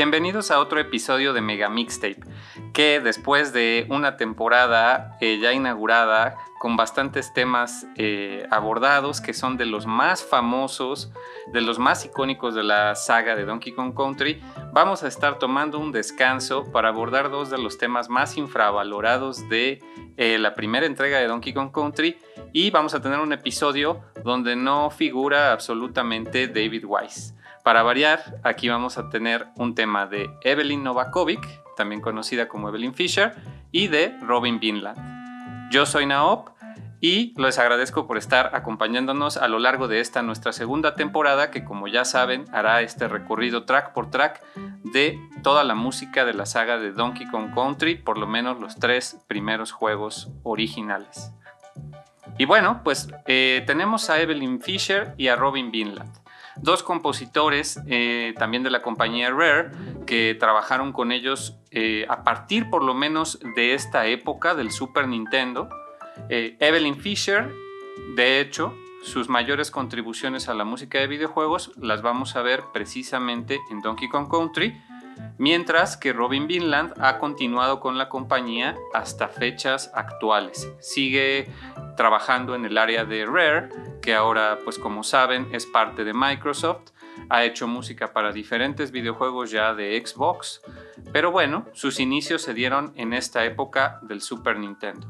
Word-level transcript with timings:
Bienvenidos 0.00 0.50
a 0.50 0.60
otro 0.60 0.80
episodio 0.80 1.34
de 1.34 1.42
Mega 1.42 1.68
Mixtape, 1.68 2.22
que 2.72 3.00
después 3.00 3.52
de 3.52 3.84
una 3.90 4.16
temporada 4.16 5.18
eh, 5.20 5.38
ya 5.42 5.52
inaugurada 5.52 6.38
con 6.58 6.78
bastantes 6.78 7.34
temas 7.34 7.86
eh, 7.96 8.46
abordados 8.50 9.20
que 9.20 9.34
son 9.34 9.58
de 9.58 9.66
los 9.66 9.84
más 9.84 10.24
famosos, 10.24 11.12
de 11.52 11.60
los 11.60 11.78
más 11.78 12.06
icónicos 12.06 12.54
de 12.54 12.62
la 12.62 12.94
saga 12.94 13.36
de 13.36 13.44
Donkey 13.44 13.74
Kong 13.74 13.92
Country, 13.94 14.42
vamos 14.72 15.02
a 15.02 15.08
estar 15.08 15.38
tomando 15.38 15.78
un 15.78 15.92
descanso 15.92 16.72
para 16.72 16.88
abordar 16.88 17.28
dos 17.28 17.50
de 17.50 17.58
los 17.58 17.76
temas 17.76 18.08
más 18.08 18.38
infravalorados 18.38 19.50
de 19.50 19.82
eh, 20.16 20.38
la 20.38 20.54
primera 20.54 20.86
entrega 20.86 21.18
de 21.18 21.26
Donkey 21.26 21.52
Kong 21.52 21.72
Country 21.72 22.16
y 22.54 22.70
vamos 22.70 22.94
a 22.94 23.02
tener 23.02 23.18
un 23.18 23.34
episodio 23.34 24.00
donde 24.24 24.56
no 24.56 24.88
figura 24.88 25.52
absolutamente 25.52 26.48
David 26.48 26.86
Wise. 26.86 27.34
Para 27.62 27.82
variar, 27.82 28.40
aquí 28.42 28.68
vamos 28.70 28.96
a 28.96 29.10
tener 29.10 29.46
un 29.56 29.74
tema 29.74 30.06
de 30.06 30.30
Evelyn 30.42 30.82
Novakovic, 30.82 31.46
también 31.76 32.00
conocida 32.00 32.48
como 32.48 32.68
Evelyn 32.68 32.94
Fisher, 32.94 33.34
y 33.70 33.88
de 33.88 34.16
Robin 34.22 34.60
Vinland. 34.60 35.70
Yo 35.70 35.84
soy 35.84 36.06
Naop 36.06 36.48
y 37.00 37.34
les 37.40 37.58
agradezco 37.58 38.06
por 38.06 38.16
estar 38.16 38.54
acompañándonos 38.54 39.36
a 39.36 39.46
lo 39.48 39.58
largo 39.58 39.88
de 39.88 40.00
esta 40.00 40.22
nuestra 40.22 40.52
segunda 40.52 40.94
temporada 40.94 41.50
que 41.50 41.64
como 41.64 41.86
ya 41.86 42.04
saben 42.04 42.46
hará 42.52 42.80
este 42.80 43.08
recorrido 43.08 43.64
track 43.64 43.92
por 43.92 44.10
track 44.10 44.42
de 44.92 45.18
toda 45.42 45.62
la 45.62 45.74
música 45.74 46.24
de 46.24 46.34
la 46.34 46.46
saga 46.46 46.78
de 46.78 46.92
Donkey 46.92 47.28
Kong 47.28 47.54
Country, 47.54 47.96
por 47.96 48.16
lo 48.16 48.26
menos 48.26 48.58
los 48.58 48.76
tres 48.76 49.18
primeros 49.28 49.70
juegos 49.70 50.30
originales. 50.44 51.30
Y 52.38 52.46
bueno, 52.46 52.80
pues 52.82 53.08
eh, 53.26 53.62
tenemos 53.66 54.08
a 54.08 54.18
Evelyn 54.20 54.62
Fisher 54.62 55.14
y 55.18 55.28
a 55.28 55.36
Robin 55.36 55.70
Vinland 55.70 56.20
dos 56.56 56.82
compositores 56.82 57.80
eh, 57.86 58.34
también 58.38 58.62
de 58.62 58.70
la 58.70 58.82
compañía 58.82 59.30
Rare 59.30 59.70
que 60.06 60.36
trabajaron 60.38 60.92
con 60.92 61.12
ellos 61.12 61.58
eh, 61.70 62.06
a 62.08 62.24
partir 62.24 62.70
por 62.70 62.82
lo 62.82 62.94
menos 62.94 63.38
de 63.56 63.74
esta 63.74 64.06
época 64.06 64.54
del 64.54 64.70
Super 64.70 65.08
Nintendo. 65.08 65.68
Eh, 66.28 66.56
Evelyn 66.60 66.96
Fisher, 66.96 67.50
de 68.16 68.40
hecho, 68.40 68.74
sus 69.02 69.28
mayores 69.28 69.70
contribuciones 69.70 70.48
a 70.48 70.54
la 70.54 70.64
música 70.64 70.98
de 70.98 71.06
videojuegos 71.06 71.72
las 71.76 72.02
vamos 72.02 72.36
a 72.36 72.42
ver 72.42 72.64
precisamente 72.72 73.58
en 73.70 73.80
Donkey 73.80 74.08
Kong 74.08 74.28
Country, 74.30 74.74
mientras 75.38 75.96
que 75.96 76.12
Robin 76.12 76.46
Vinland 76.46 76.94
ha 77.00 77.18
continuado 77.18 77.80
con 77.80 77.98
la 77.98 78.08
compañía 78.08 78.76
hasta 78.92 79.28
fechas 79.28 79.90
actuales. 79.94 80.70
Sigue 80.80 81.50
trabajando 81.96 82.54
en 82.54 82.64
el 82.64 82.78
área 82.78 83.04
de 83.04 83.26
Rare, 83.26 83.68
que 84.02 84.14
ahora, 84.14 84.58
pues 84.64 84.78
como 84.78 85.02
saben, 85.02 85.48
es 85.52 85.66
parte 85.66 86.04
de 86.04 86.14
Microsoft. 86.14 86.90
Ha 87.28 87.44
hecho 87.44 87.66
música 87.66 88.12
para 88.12 88.32
diferentes 88.32 88.90
videojuegos 88.90 89.50
ya 89.50 89.74
de 89.74 90.02
Xbox, 90.04 90.62
pero 91.12 91.30
bueno, 91.30 91.66
sus 91.72 92.00
inicios 92.00 92.42
se 92.42 92.54
dieron 92.54 92.92
en 92.96 93.12
esta 93.12 93.44
época 93.44 93.98
del 94.02 94.20
Super 94.20 94.58
Nintendo. 94.58 95.08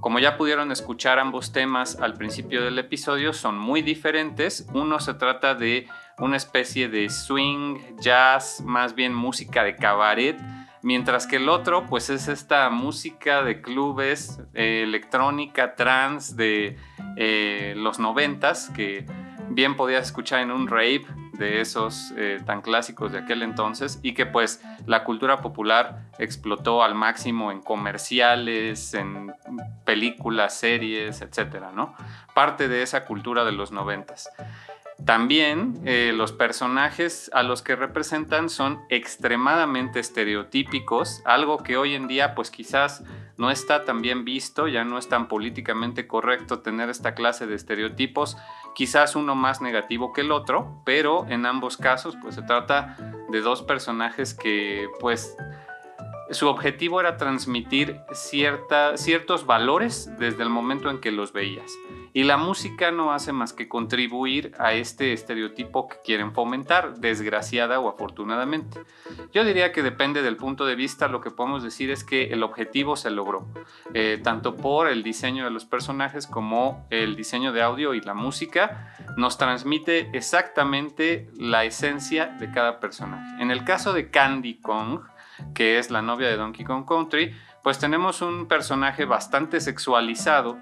Como 0.00 0.18
ya 0.18 0.36
pudieron 0.36 0.72
escuchar 0.72 1.20
ambos 1.20 1.52
temas 1.52 1.96
al 2.00 2.14
principio 2.14 2.62
del 2.64 2.76
episodio, 2.78 3.32
son 3.32 3.56
muy 3.56 3.82
diferentes. 3.82 4.66
Uno 4.72 4.98
se 4.98 5.14
trata 5.14 5.54
de 5.54 5.86
una 6.18 6.36
especie 6.36 6.88
de 6.88 7.08
swing, 7.08 7.78
jazz, 8.00 8.62
más 8.64 8.94
bien 8.94 9.14
música 9.14 9.64
de 9.64 9.76
cabaret, 9.76 10.38
mientras 10.82 11.26
que 11.26 11.36
el 11.36 11.48
otro 11.48 11.86
pues 11.86 12.10
es 12.10 12.28
esta 12.28 12.68
música 12.70 13.42
de 13.42 13.62
clubes, 13.62 14.40
eh, 14.54 14.82
electrónica, 14.84 15.74
trance 15.74 16.34
de 16.34 16.76
eh, 17.16 17.74
los 17.76 17.98
noventas 17.98 18.70
que 18.70 19.06
bien 19.48 19.76
podías 19.76 20.06
escuchar 20.06 20.40
en 20.40 20.50
un 20.50 20.68
rave 20.68 21.04
de 21.32 21.60
esos 21.60 22.12
eh, 22.16 22.40
tan 22.44 22.62
clásicos 22.62 23.12
de 23.12 23.18
aquel 23.18 23.42
entonces 23.42 23.98
y 24.02 24.14
que 24.14 24.26
pues 24.26 24.62
la 24.86 25.02
cultura 25.02 25.40
popular 25.40 26.10
explotó 26.18 26.82
al 26.82 26.94
máximo 26.94 27.50
en 27.50 27.60
comerciales, 27.62 28.94
en 28.94 29.34
películas, 29.84 30.54
series, 30.54 31.20
etcétera, 31.22 31.72
¿no? 31.72 31.94
Parte 32.34 32.68
de 32.68 32.82
esa 32.82 33.04
cultura 33.04 33.44
de 33.44 33.52
los 33.52 33.72
noventas. 33.72 34.30
También 35.04 35.80
eh, 35.84 36.12
los 36.14 36.30
personajes 36.30 37.28
a 37.34 37.42
los 37.42 37.62
que 37.62 37.74
representan 37.74 38.48
son 38.48 38.80
extremadamente 38.88 39.98
estereotípicos, 39.98 41.22
algo 41.24 41.58
que 41.58 41.76
hoy 41.76 41.94
en 41.94 42.06
día 42.06 42.36
pues 42.36 42.50
quizás 42.50 43.02
no 43.36 43.50
está 43.50 43.84
tan 43.84 44.00
bien 44.00 44.24
visto, 44.24 44.68
ya 44.68 44.84
no 44.84 44.98
es 44.98 45.08
tan 45.08 45.26
políticamente 45.26 46.06
correcto 46.06 46.60
tener 46.60 46.88
esta 46.88 47.14
clase 47.14 47.48
de 47.48 47.56
estereotipos, 47.56 48.36
quizás 48.76 49.16
uno 49.16 49.34
más 49.34 49.60
negativo 49.60 50.12
que 50.12 50.20
el 50.20 50.30
otro, 50.30 50.82
pero 50.84 51.26
en 51.28 51.46
ambos 51.46 51.76
casos 51.76 52.16
pues 52.22 52.36
se 52.36 52.42
trata 52.42 52.96
de 53.30 53.40
dos 53.40 53.62
personajes 53.62 54.34
que 54.34 54.86
pues 55.00 55.36
su 56.30 56.46
objetivo 56.46 57.00
era 57.00 57.16
transmitir 57.16 58.00
ciertos 58.12 59.46
valores 59.46 60.10
desde 60.18 60.42
el 60.44 60.48
momento 60.48 60.90
en 60.90 61.00
que 61.00 61.10
los 61.10 61.32
veías. 61.32 61.72
Y 62.14 62.24
la 62.24 62.36
música 62.36 62.90
no 62.90 63.12
hace 63.12 63.32
más 63.32 63.52
que 63.52 63.68
contribuir 63.68 64.52
a 64.58 64.74
este 64.74 65.12
estereotipo 65.12 65.88
que 65.88 65.96
quieren 66.04 66.32
fomentar, 66.32 66.96
desgraciada 66.98 67.80
o 67.80 67.88
afortunadamente. 67.88 68.80
Yo 69.32 69.44
diría 69.44 69.72
que 69.72 69.82
depende 69.82 70.22
del 70.22 70.36
punto 70.36 70.66
de 70.66 70.74
vista, 70.74 71.08
lo 71.08 71.20
que 71.20 71.30
podemos 71.30 71.62
decir 71.62 71.90
es 71.90 72.04
que 72.04 72.32
el 72.32 72.42
objetivo 72.42 72.96
se 72.96 73.10
logró, 73.10 73.46
eh, 73.94 74.20
tanto 74.22 74.56
por 74.56 74.88
el 74.88 75.02
diseño 75.02 75.44
de 75.44 75.50
los 75.50 75.64
personajes 75.64 76.26
como 76.26 76.86
el 76.90 77.16
diseño 77.16 77.52
de 77.52 77.62
audio 77.62 77.94
y 77.94 78.00
la 78.00 78.14
música, 78.14 78.94
nos 79.16 79.38
transmite 79.38 80.10
exactamente 80.12 81.30
la 81.38 81.64
esencia 81.64 82.26
de 82.26 82.50
cada 82.50 82.78
personaje. 82.78 83.42
En 83.42 83.50
el 83.50 83.64
caso 83.64 83.92
de 83.92 84.10
Candy 84.10 84.60
Kong, 84.60 85.00
que 85.54 85.78
es 85.78 85.90
la 85.90 86.02
novia 86.02 86.28
de 86.28 86.36
Donkey 86.36 86.64
Kong 86.64 86.86
Country, 86.86 87.34
pues 87.62 87.78
tenemos 87.78 88.22
un 88.22 88.46
personaje 88.46 89.04
bastante 89.04 89.60
sexualizado 89.60 90.58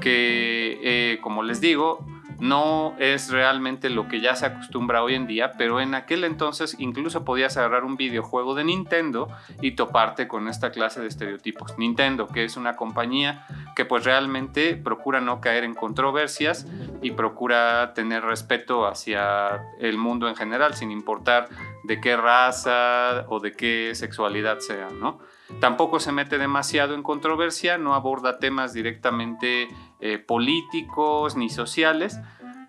que, 0.00 0.78
eh, 0.82 1.18
como 1.20 1.42
les 1.42 1.60
digo, 1.60 2.04
no 2.42 2.96
es 2.98 3.30
realmente 3.30 3.88
lo 3.88 4.08
que 4.08 4.20
ya 4.20 4.34
se 4.34 4.46
acostumbra 4.46 5.04
hoy 5.04 5.14
en 5.14 5.28
día, 5.28 5.52
pero 5.56 5.80
en 5.80 5.94
aquel 5.94 6.24
entonces 6.24 6.74
incluso 6.80 7.24
podías 7.24 7.56
agarrar 7.56 7.84
un 7.84 7.96
videojuego 7.96 8.56
de 8.56 8.64
Nintendo 8.64 9.28
y 9.60 9.76
toparte 9.76 10.26
con 10.26 10.48
esta 10.48 10.72
clase 10.72 11.00
de 11.00 11.06
estereotipos. 11.06 11.78
Nintendo, 11.78 12.26
que 12.26 12.42
es 12.42 12.56
una 12.56 12.74
compañía 12.74 13.46
que 13.76 13.84
pues 13.84 14.04
realmente 14.04 14.74
procura 14.74 15.20
no 15.20 15.40
caer 15.40 15.62
en 15.62 15.74
controversias 15.74 16.66
y 17.00 17.12
procura 17.12 17.94
tener 17.94 18.24
respeto 18.24 18.88
hacia 18.88 19.62
el 19.78 19.96
mundo 19.96 20.28
en 20.28 20.34
general, 20.34 20.74
sin 20.74 20.90
importar 20.90 21.48
de 21.84 22.00
qué 22.00 22.16
raza 22.16 23.24
o 23.28 23.38
de 23.38 23.52
qué 23.52 23.92
sexualidad 23.94 24.58
sea, 24.58 24.88
¿no? 24.90 25.20
Tampoco 25.60 26.00
se 26.00 26.12
mete 26.12 26.38
demasiado 26.38 26.94
en 26.94 27.02
controversia, 27.02 27.78
no 27.78 27.94
aborda 27.94 28.38
temas 28.38 28.72
directamente 28.72 29.68
eh, 30.00 30.18
políticos 30.18 31.36
ni 31.36 31.48
sociales, 31.50 32.18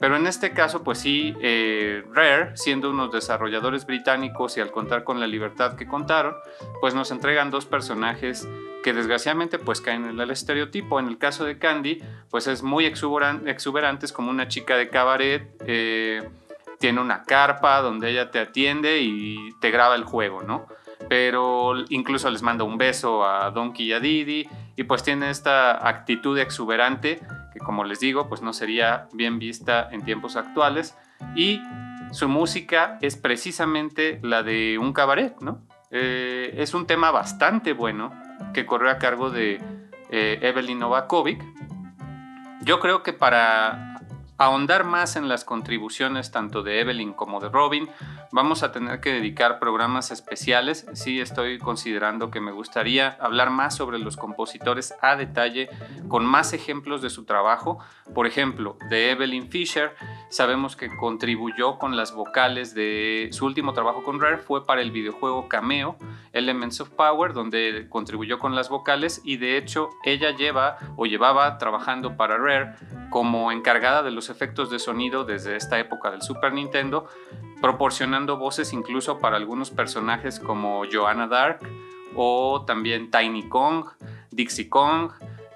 pero 0.04 0.18
en 0.18 0.28
este 0.28 0.52
caso, 0.52 0.84
pues 0.84 0.98
sí, 0.98 1.34
eh, 1.40 2.04
Rare, 2.12 2.58
siendo 2.58 2.90
unos 2.90 3.12
desarrolladores 3.12 3.86
británicos 3.86 4.58
y 4.58 4.60
al 4.60 4.70
contar 4.70 5.06
con 5.06 5.20
la 5.22 5.28
libertad 5.28 5.76
que 5.78 5.88
contaron, 5.88 6.36
pues 6.82 6.94
nos 6.94 7.10
entregan 7.12 7.52
dos 7.52 7.66
personajes 7.66 8.46
que 8.84 8.94
desgraciadamente 8.94 9.60
pues 9.60 9.80
caen 9.80 10.04
en 10.04 10.20
el 10.20 10.30
estereotipo. 10.30 11.00
En 11.00 11.08
el 11.08 11.18
caso 11.18 11.46
de 11.46 11.58
Candy, 11.58 12.04
pues 12.30 12.48
es 12.48 12.64
muy 12.64 12.86
exuberante, 12.86 14.06
es 14.06 14.12
como 14.12 14.30
una 14.30 14.50
chica 14.50 14.76
de 14.76 14.90
cabaret, 14.90 15.56
eh, 15.66 16.30
tiene 16.80 17.00
una 17.00 17.24
carpa 17.24 17.80
donde 17.82 18.12
ella 18.12 18.30
te 18.30 18.40
atiende 18.40 19.00
y 19.00 19.54
te 19.62 19.72
graba 19.72 19.96
el 19.96 20.04
juego, 20.04 20.44
¿no? 20.44 20.68
Pero 21.10 21.74
incluso 21.90 22.30
les 22.30 22.42
manda 22.42 22.64
un 22.64 22.78
beso 22.78 23.26
a 23.26 23.52
Donkey 23.52 23.88
y 23.88 23.94
a 23.94 24.00
y 24.76 24.84
pues 24.84 25.04
tiene 25.04 25.30
esta 25.30 25.88
actitud 25.88 26.38
exuberante 26.38 27.20
que 27.54 27.60
como 27.60 27.84
les 27.84 28.00
digo 28.00 28.28
pues 28.28 28.42
no 28.42 28.54
sería 28.54 29.08
bien 29.14 29.40
vista 29.40 29.90
en 29.92 30.04
tiempos 30.04 30.36
actuales 30.36 30.98
y 31.36 31.62
su 32.12 32.30
música 32.30 32.98
es 33.02 33.16
precisamente 33.16 34.20
la 34.22 34.44
de 34.44 34.78
un 34.78 34.94
cabaret, 34.94 35.36
¿no? 35.42 35.62
Eh, 35.90 36.56
es 36.58 36.74
un 36.74 36.86
tema 36.86 37.12
bastante 37.12 37.74
bueno 37.74 38.14
que 38.54 38.66
corrió 38.66 38.92
a 38.92 38.98
cargo 38.98 39.30
de 39.30 39.60
eh, 40.10 40.40
Evelyn 40.42 40.80
Novakovic. 40.80 41.44
Yo 42.62 42.80
creo 42.80 43.04
que 43.04 43.14
para 43.14 43.93
ahondar 44.38 44.84
más 44.84 45.16
en 45.16 45.28
las 45.28 45.46
contribuciones 45.46 46.32
tanto 46.32 46.64
de 46.64 46.80
Evelyn 46.80 47.14
como 47.14 47.40
de 47.40 47.50
Robin, 47.50 47.90
vamos 48.32 48.64
a 48.64 48.72
tener 48.72 49.00
que 49.00 49.14
dedicar 49.14 49.60
programas 49.60 50.12
especiales. 50.12 50.88
Sí 50.94 51.20
estoy 51.20 51.60
considerando 51.60 52.32
que 52.32 52.42
me 52.42 52.52
gustaría 52.52 53.18
hablar 53.20 53.50
más 53.50 53.76
sobre 53.76 54.00
los 54.00 54.18
compositores 54.18 54.94
a 55.02 55.16
detalle, 55.16 55.70
con 56.08 56.26
más 56.26 56.54
ejemplos 56.54 57.02
de 57.02 57.10
su 57.10 57.26
trabajo. 57.26 57.80
Por 58.14 58.28
ejemplo, 58.28 58.78
de 58.90 59.12
Evelyn 59.12 59.50
Fisher, 59.50 59.96
sabemos 60.30 60.76
que 60.76 60.96
contribuyó 60.96 61.78
con 61.78 61.96
las 61.96 62.14
vocales 62.14 62.74
de 62.74 63.30
su 63.32 63.46
último 63.46 63.74
trabajo 63.74 64.04
con 64.04 64.20
Rare, 64.20 64.38
fue 64.38 64.66
para 64.66 64.82
el 64.82 64.92
videojuego 64.92 65.48
Cameo, 65.48 65.98
Elements 66.32 66.82
of 66.82 66.90
Power, 66.90 67.34
donde 67.34 67.88
contribuyó 67.90 68.40
con 68.40 68.56
las 68.56 68.70
vocales 68.70 69.22
y 69.24 69.38
de 69.38 69.58
hecho 69.58 69.90
ella 70.04 70.32
lleva 70.32 70.78
o 70.96 71.06
llevaba 71.06 71.58
trabajando 71.58 72.18
para 72.18 72.38
Rare 72.38 72.74
como 73.10 73.52
encargada 73.52 74.02
de 74.02 74.12
los 74.12 74.23
efectos 74.30 74.70
de 74.70 74.80
sonido 74.80 75.24
desde 75.24 75.56
esta 75.56 75.80
época 75.80 76.12
del 76.12 76.22
Super 76.22 76.54
Nintendo, 76.54 77.08
proporcionando 77.62 78.38
voces 78.38 78.74
incluso 78.74 79.20
para 79.20 79.38
algunos 79.38 79.72
personajes 79.72 80.40
como 80.40 80.84
Joanna 80.92 81.28
Dark 81.28 81.60
o 82.16 82.64
también 82.66 83.10
Tiny 83.10 83.48
Kong, 83.50 83.86
Dixie 84.32 84.70
Kong, 84.70 85.12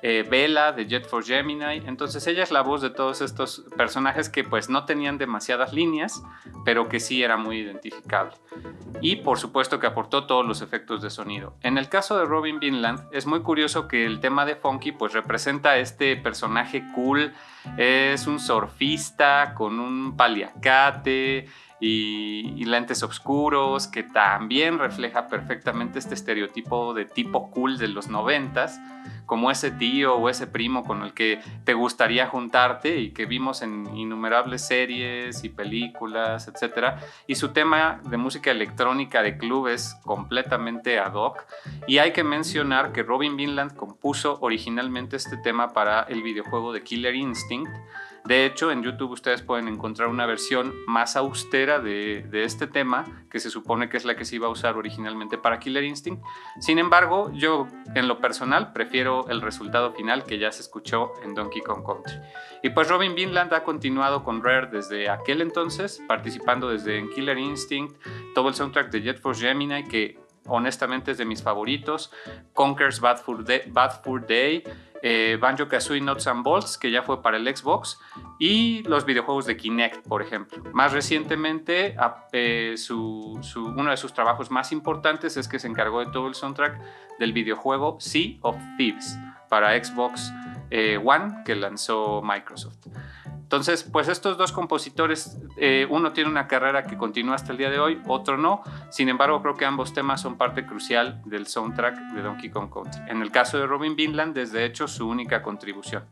eh, 0.10 0.24
Bella 0.24 0.72
de 0.72 0.88
Jet 0.88 1.06
for 1.06 1.22
Gemini. 1.22 1.86
Entonces 1.86 2.26
ella 2.28 2.42
es 2.42 2.50
la 2.50 2.62
voz 2.62 2.82
de 2.82 2.90
todos 2.90 3.20
estos 3.20 3.66
personajes 3.76 4.30
que 4.30 4.46
pues 4.46 4.70
no 4.70 4.86
tenían 4.86 5.18
demasiadas 5.18 5.74
líneas, 5.74 6.24
pero 6.64 6.88
que 6.88 7.02
sí 7.02 7.24
era 7.24 7.36
muy 7.36 7.58
identificable. 7.58 8.32
Y 9.02 9.18
por 9.18 9.38
supuesto 9.38 9.82
que 9.82 9.88
aportó 9.88 10.26
todos 10.26 10.46
los 10.46 10.62
efectos 10.62 11.02
de 11.02 11.10
sonido. 11.10 11.56
En 11.62 11.78
el 11.78 11.90
caso 11.90 12.18
de 12.18 12.24
Robin 12.24 12.58
Vinland 12.60 13.02
es 13.12 13.26
muy 13.26 13.42
curioso 13.42 13.90
que 13.90 14.06
el 14.06 14.22
tema 14.22 14.46
de 14.46 14.56
Funky 14.56 14.94
pues 14.94 15.12
representa 15.12 15.72
a 15.72 15.78
este 15.78 16.16
personaje 16.16 16.86
cool, 16.96 17.34
es 17.76 18.28
un 18.28 18.40
surfista 18.40 19.54
con 19.56 19.78
un 19.82 20.16
paliacate, 20.16 21.50
y, 21.80 22.66
lentes 22.66 23.04
oscuros, 23.04 23.88
que 23.88 24.04
también 24.04 24.80
refleja 24.80 25.28
perfectamente 25.28 26.00
este 26.00 26.16
estereotipo 26.16 26.94
de 26.94 27.06
tipo 27.06 27.50
cool 27.52 27.78
de 27.78 27.88
los 27.88 28.10
noventas, 28.10 28.80
como 29.26 29.52
ese 29.52 29.72
tío 29.72 30.16
o 30.16 30.30
ese 30.30 30.48
primo 30.48 30.84
con 30.84 31.04
el 31.04 31.14
que 31.14 31.40
te 31.64 31.74
gustaría 31.74 32.28
juntarte 32.28 32.98
y 33.00 33.12
que 33.12 33.26
vimos 33.26 33.62
en 33.62 33.96
innumerables 33.96 34.66
series 34.66 35.44
y 35.44 35.50
películas, 35.50 36.48
etc. 36.48 36.96
Y 37.28 37.36
su 37.36 37.50
tema 37.50 38.02
de 38.06 38.18
música 38.18 38.52
electrónica 38.52 39.22
de 39.22 39.38
club 39.38 39.68
es 39.68 39.96
completamente 40.04 41.00
ad 41.00 41.14
hoc. 41.14 41.46
Y 41.88 42.00
hay 42.00 42.12
que 42.12 42.24
mencionar 42.24 42.92
que 42.92 43.04
Robin 43.04 43.38
Vinland 43.38 43.76
compuso 43.76 44.40
originalmente 44.42 45.16
este 45.16 45.38
tema 45.38 45.74
para 45.74 46.02
el 46.04 46.24
videojuego 46.24 46.74
de 46.74 46.84
Killer 46.84 47.16
Instinct, 47.16 47.72
de 48.28 48.46
hecho, 48.46 48.72
en 48.72 48.84
YouTube 48.84 49.12
ustedes 49.12 49.42
pueden 49.42 49.70
encontrar 49.70 50.10
una 50.10 50.26
versión 50.26 50.74
más 50.86 51.16
austera 51.16 51.80
de, 51.80 52.28
este 52.34 52.68
tema, 52.68 53.06
que 53.30 53.40
se 53.40 53.50
supone 53.50 53.88
que 53.88 53.96
es 53.96 54.04
la 54.04 54.18
que 54.18 54.26
se 54.26 54.36
iba 54.36 54.48
a 54.48 54.50
usar 54.50 54.76
originalmente 54.76 55.38
para 55.38 55.60
Killer 55.60 55.86
Instinct. 55.86 56.22
Sin 56.60 56.78
embargo, 56.78 57.32
yo 57.34 57.68
en 57.96 58.10
lo 58.10 58.20
personal 58.20 58.74
prefiero 58.74 59.30
el 59.30 59.42
resultado 59.42 59.94
final 59.94 60.26
que 60.26 60.40
ya 60.40 60.52
se 60.52 60.62
escuchó 60.62 61.14
en 61.24 61.36
Donkey 61.36 61.62
Kong 61.62 61.86
Country. 61.86 62.20
Y 62.64 62.72
pues 62.72 62.90
Robin 62.90 63.16
Vinland 63.16 63.54
ha 63.54 63.64
continuado 63.64 64.26
con 64.26 64.44
Rare 64.44 64.68
desde 64.74 65.10
aquel 65.10 65.42
entonces, 65.42 66.02
participando 66.06 66.68
desde 66.68 66.98
en 66.98 67.10
Killer 67.10 67.38
Instinct, 67.38 67.96
todo 68.36 68.50
el 68.50 68.56
soundtrack 68.56 68.92
de 68.92 69.04
Jet 69.04 69.22
Force 69.22 69.42
Gemini, 69.42 69.86
que 69.86 70.20
honestamente 70.48 71.12
es 71.12 71.18
de 71.18 71.26
mis 71.26 71.44
favoritos, 71.44 72.12
Conker's 72.54 73.00
Bad 73.00 73.18
Fur 73.24 74.26
Day, 74.26 74.64
eh, 75.02 75.38
Banjo 75.40 75.68
Kazooie 75.68 76.02
Nuts 76.02 76.28
and 76.28 76.44
Bolts, 76.44 76.78
que 76.78 76.92
ya 76.92 77.04
fue 77.04 77.22
para 77.22 77.38
el 77.38 77.56
Xbox, 77.56 78.00
y 78.40 78.84
los 78.84 79.06
videojuegos 79.06 79.46
de 79.46 79.58
Kinect, 79.58 80.08
por 80.08 80.22
ejemplo. 80.22 80.64
Más 80.74 80.94
recientemente, 80.94 81.96
eh, 82.34 82.76
uno 82.90 83.90
de 83.90 83.98
sus 83.98 84.14
trabajos 84.14 84.52
más 84.52 84.72
importantes 84.72 85.38
es 85.38 85.48
que 85.48 85.60
se 85.60 85.68
encargó 85.68 86.00
de 86.00 86.12
todo 86.12 86.28
el 86.28 86.36
soundtrack 86.36 86.80
del 87.20 87.34
videojuego 87.34 87.98
Sea 88.00 88.38
of 88.42 88.58
Thieves 88.78 89.18
para 89.50 89.82
Xbox 89.84 90.32
eh, 90.70 91.00
One 91.04 91.44
que 91.46 91.56
lanzó 91.56 92.22
Microsoft. 92.22 92.88
Entonces, 93.48 93.84
pues 93.84 94.10
estos 94.10 94.38
dos 94.38 94.52
compositores, 94.52 95.38
eh, 95.56 95.88
uno 95.90 96.12
tiene 96.12 96.30
una 96.30 96.50
carrera 96.50 96.84
que 96.84 96.98
continúa 96.98 97.36
hasta 97.36 97.54
el 97.54 97.58
día 97.58 97.70
de 97.70 97.80
hoy, 97.80 98.02
otro 98.06 98.38
no. 98.38 98.62
Sin 98.90 99.08
embargo, 99.08 99.42
creo 99.42 99.56
que 99.56 99.64
ambos 99.64 99.94
temas 99.94 100.20
son 100.20 100.38
parte 100.38 100.66
crucial 100.66 101.22
del 101.24 101.48
soundtrack 101.48 101.96
de 102.12 102.24
Donkey 102.24 102.50
Kong 102.50 102.70
Country. 102.70 103.04
En 103.08 103.22
el 103.22 103.32
caso 103.32 103.58
de 103.58 103.66
Robin 103.66 103.96
Vinland, 103.96 104.36
desde 104.36 104.66
hecho, 104.66 104.90
su 104.90 105.08
única 105.08 105.44
contribución. 105.44 106.04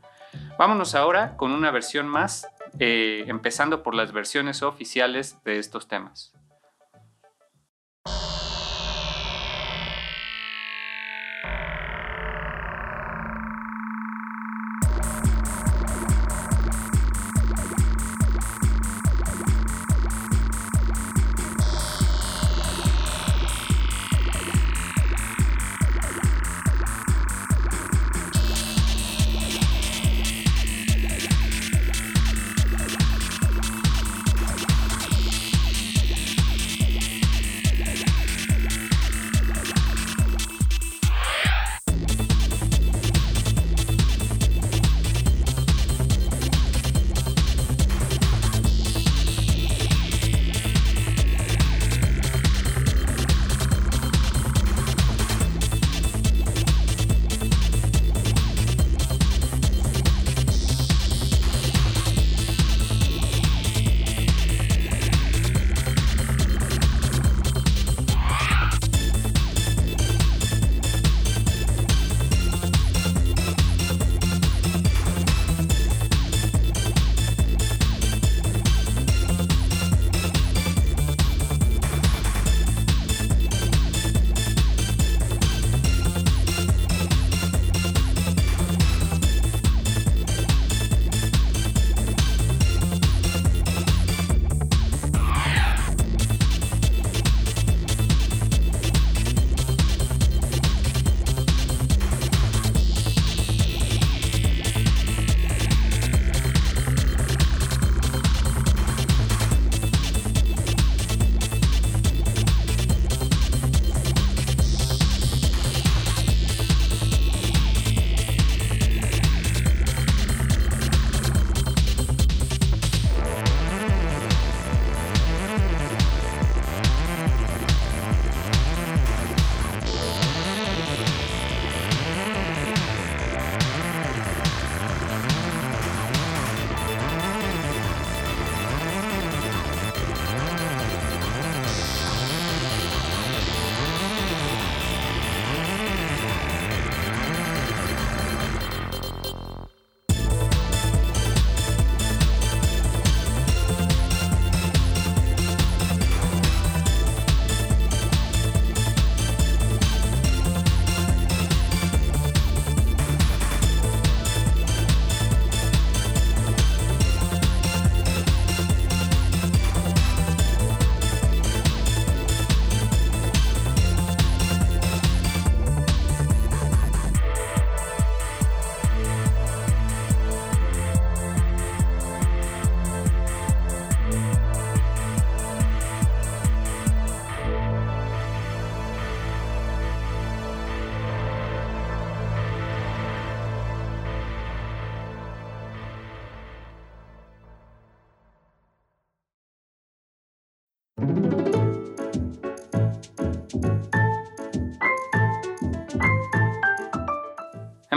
Vámonos 0.57 0.95
ahora 0.95 1.35
con 1.35 1.51
una 1.51 1.71
versión 1.71 2.07
más, 2.07 2.47
eh, 2.79 3.25
empezando 3.27 3.83
por 3.83 3.95
las 3.95 4.13
versiones 4.13 4.63
oficiales 4.63 5.43
de 5.43 5.59
estos 5.59 5.89
temas. 5.89 6.31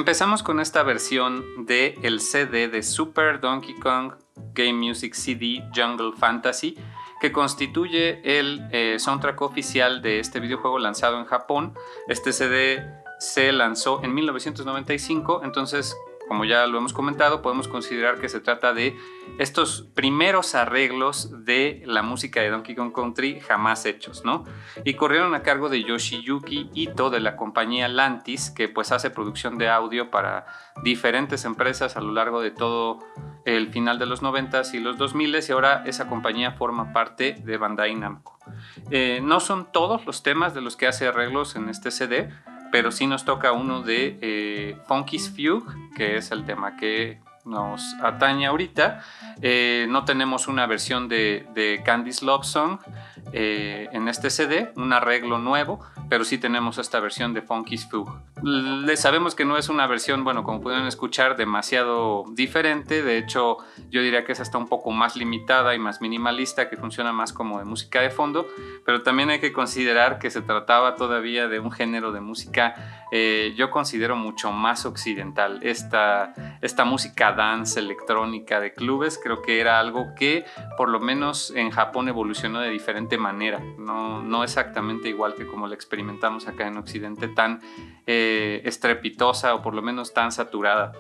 Empezamos 0.09 0.43
con 0.43 0.59
esta 0.59 0.83
versión 0.85 1.67
de 1.67 1.99
el 2.03 2.23
CD 2.23 2.69
de 2.69 2.83
Super 2.83 3.41
Donkey 3.41 3.75
Kong 3.75 4.15
Game 4.55 4.73
Music 4.73 5.13
CD 5.13 5.63
Jungle 5.77 6.13
Fantasy, 6.17 6.79
que 7.21 7.31
constituye 7.31 8.23
el 8.25 8.67
eh, 8.73 8.99
soundtrack 8.99 9.43
oficial 9.43 10.01
de 10.01 10.19
este 10.19 10.41
videojuego 10.41 10.79
lanzado 10.79 11.19
en 11.19 11.27
Japón. 11.27 11.75
Este 12.07 12.33
CD 12.33 12.91
se 13.19 13.53
lanzó 13.53 14.03
en 14.03 14.15
1995, 14.15 15.43
entonces 15.45 15.95
como 16.29 16.45
ya 16.45 16.67
lo 16.67 16.79
hemos 16.79 16.93
comentado, 16.93 17.43
podemos 17.43 17.67
considerar 17.67 18.21
que 18.21 18.29
se 18.29 18.41
trata 18.41 18.73
de 18.73 18.97
estos 19.39 19.83
primeros 19.95 20.55
arreglos 20.55 21.45
de 21.45 21.83
la 21.87 22.03
música 22.03 22.41
de 22.41 22.51
Donkey 22.51 22.75
Kong 22.75 22.93
Country 22.93 23.41
jamás 23.41 23.87
hechos, 23.87 24.25
¿no? 24.25 24.45
Y 24.85 24.95
corrieron 24.95 25.35
a 25.35 25.43
cargo 25.43 25.69
de 25.69 25.83
Yoshiyuki 25.83 26.71
Ito 26.75 27.11
de 27.11 27.21
la 27.21 27.37
compañía 27.37 27.89
Lantis, 27.89 28.51
que 28.51 28.69
pues 28.69 28.93
hace 28.93 29.11
producción 29.11 29.59
de 29.59 29.69
audio 29.69 30.11
para 30.11 30.47
diferentes 30.83 31.45
empresas 31.45 31.97
a 31.97 32.01
lo 32.01 32.13
largo 32.13 32.41
de 32.41 32.51
todo 32.51 32.99
el 33.45 33.69
final 33.69 33.99
de 33.99 34.07
los 34.07 34.23
90s 34.23 34.75
y 34.75 34.81
los 34.81 34.99
2000s 34.99 35.49
y 35.49 35.53
ahora 35.53 35.83
esa 35.87 36.09
compañía 36.09 36.53
forma 36.53 36.93
parte 36.93 37.37
de 37.45 37.57
Bandai 37.57 37.95
Namco. 37.95 38.39
Eh, 38.91 39.21
no 39.23 39.41
son 39.41 39.73
todos 39.73 40.05
los 40.07 40.23
temas 40.23 40.55
de 40.55 40.61
los 40.61 40.77
que 40.77 40.87
hace 40.87 41.07
arreglos 41.07 41.57
en 41.57 41.69
este 41.69 41.91
CD, 41.91 42.31
pero 42.71 42.91
sí 42.91 43.07
nos 43.07 43.25
toca 43.25 43.53
uno 43.53 43.83
de 43.83 44.19
eh, 44.21 44.77
Funky's 44.87 45.31
Fugue, 45.31 45.67
que 45.97 46.17
es 46.17 46.31
el 46.31 46.45
tema 46.45 46.77
que 46.77 47.21
nos 47.45 47.95
atañe 48.03 48.47
ahorita. 48.47 49.03
Eh, 49.41 49.87
no 49.89 50.05
tenemos 50.05 50.49
una 50.49 50.67
versión 50.67 51.09
de, 51.09 51.47
de 51.55 51.83
Candy's 51.85 52.23
Love 52.23 52.45
Song 52.45 52.79
eh, 53.33 53.89
en 53.93 54.09
este 54.09 54.31
CD, 54.31 54.73
un 54.77 54.93
arreglo 54.93 55.39
nuevo, 55.39 55.81
pero 56.09 56.25
sí 56.25 56.39
tenemos 56.39 56.79
esta 56.79 57.01
versión 57.01 57.35
de 57.35 57.43
Funky's 57.43 57.89
Fugue. 57.89 58.13
Le 58.43 58.97
sabemos 58.97 59.35
que 59.35 59.45
no 59.45 59.57
es 59.57 59.69
una 59.69 59.87
versión, 59.87 60.25
bueno, 60.25 60.45
como 60.45 60.61
pueden 60.61 60.87
escuchar, 60.87 61.37
demasiado 61.37 62.25
diferente. 62.33 63.03
De 63.03 63.19
hecho, 63.19 63.59
yo 63.91 64.03
diría 64.03 64.25
que 64.25 64.33
es 64.33 64.41
hasta 64.41 64.59
un 64.59 64.69
poco 64.69 64.91
más 64.91 65.17
limitada 65.17 65.75
y 65.75 65.79
más 65.79 66.01
minimalista, 66.01 66.69
que 66.69 66.77
funciona 66.77 67.13
más 67.13 67.33
como 67.33 67.59
de 67.59 67.65
música 67.65 68.01
de 68.01 68.11
fondo, 68.11 68.47
pero 68.85 69.03
también 69.03 69.31
hay 69.31 69.41
que 69.41 69.53
considerar 69.53 70.19
que 70.19 70.31
se 70.31 70.41
trataba 70.43 70.95
todavía 70.95 71.49
de 71.49 71.59
un 71.59 71.73
género 71.73 72.13
de 72.13 72.21
música, 72.21 73.07
eh, 73.11 73.55
yo 73.57 73.71
considero 73.71 74.17
mucho 74.17 74.53
más 74.53 74.87
occidental. 74.87 75.61
Esta, 75.63 76.35
esta 76.61 76.85
música 76.85 77.33
dance 77.33 77.81
electrónica 77.81 78.61
de 78.61 78.73
clubes 78.73 79.19
creo 79.23 79.43
que 79.43 79.61
era 79.61 79.81
algo 79.81 80.15
que 80.15 80.45
por 80.77 80.89
lo 80.89 81.01
menos 81.01 81.53
en 81.55 81.71
Japón 81.71 82.09
evolucionó 82.09 82.61
de 82.61 82.71
diferente 82.71 83.19
manera, 83.19 83.61
no, 83.79 84.23
no 84.23 84.45
exactamente 84.45 85.09
igual 85.09 85.35
que 85.35 85.47
como 85.47 85.67
la 85.67 85.75
experimentamos 85.75 86.47
acá 86.47 86.67
en 86.67 86.77
Occidente, 86.77 87.29
tan 87.29 87.61
eh, 88.07 88.28
estrepitosa 88.65 89.55
o 89.55 89.63
por 89.63 89.75
lo 89.75 89.83
menos 89.83 90.15
tan 90.15 90.33
saturada. 90.33 90.93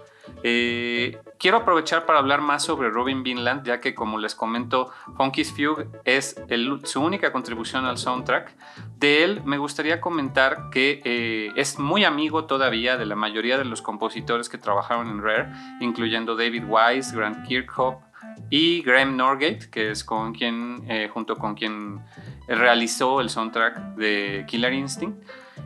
Eh, 0.42 1.18
quiero 1.38 1.58
aprovechar 1.58 2.06
para 2.06 2.18
hablar 2.18 2.40
más 2.40 2.62
sobre 2.62 2.90
Robin 2.90 3.22
Vinland, 3.22 3.64
ya 3.66 3.80
que 3.80 3.94
como 3.94 4.18
les 4.18 4.34
comento, 4.34 4.90
Funky's 5.16 5.50
Fugue 5.50 5.88
es 6.04 6.36
su 6.84 7.00
única 7.00 7.32
contribución 7.32 7.84
al 7.84 7.98
soundtrack. 7.98 8.54
De 8.98 9.24
él 9.24 9.42
me 9.44 9.58
gustaría 9.58 10.00
comentar 10.00 10.70
que 10.70 11.00
eh, 11.04 11.52
es 11.56 11.78
muy 11.78 12.04
amigo 12.04 12.44
todavía 12.44 12.96
de 12.96 13.06
la 13.06 13.16
mayoría 13.16 13.58
de 13.58 13.64
los 13.64 13.82
compositores 13.82 14.48
que 14.48 14.58
trabajaron 14.58 15.08
en 15.08 15.22
Rare, 15.22 15.52
incluyendo 15.80 16.36
David 16.36 16.64
Wise, 16.66 17.16
Grant 17.16 17.46
Kirkhope, 17.46 18.08
y 18.50 18.82
Graham 18.82 19.16
Norgate, 19.16 19.68
que 19.70 19.90
es 19.90 20.04
con 20.04 20.32
quien, 20.32 20.84
eh, 20.88 21.08
junto 21.12 21.36
con 21.36 21.54
quien 21.54 22.00
realizó 22.46 23.20
el 23.20 23.30
soundtrack 23.30 23.96
de 23.96 24.44
Killer 24.46 24.72
Instinct. 24.72 25.22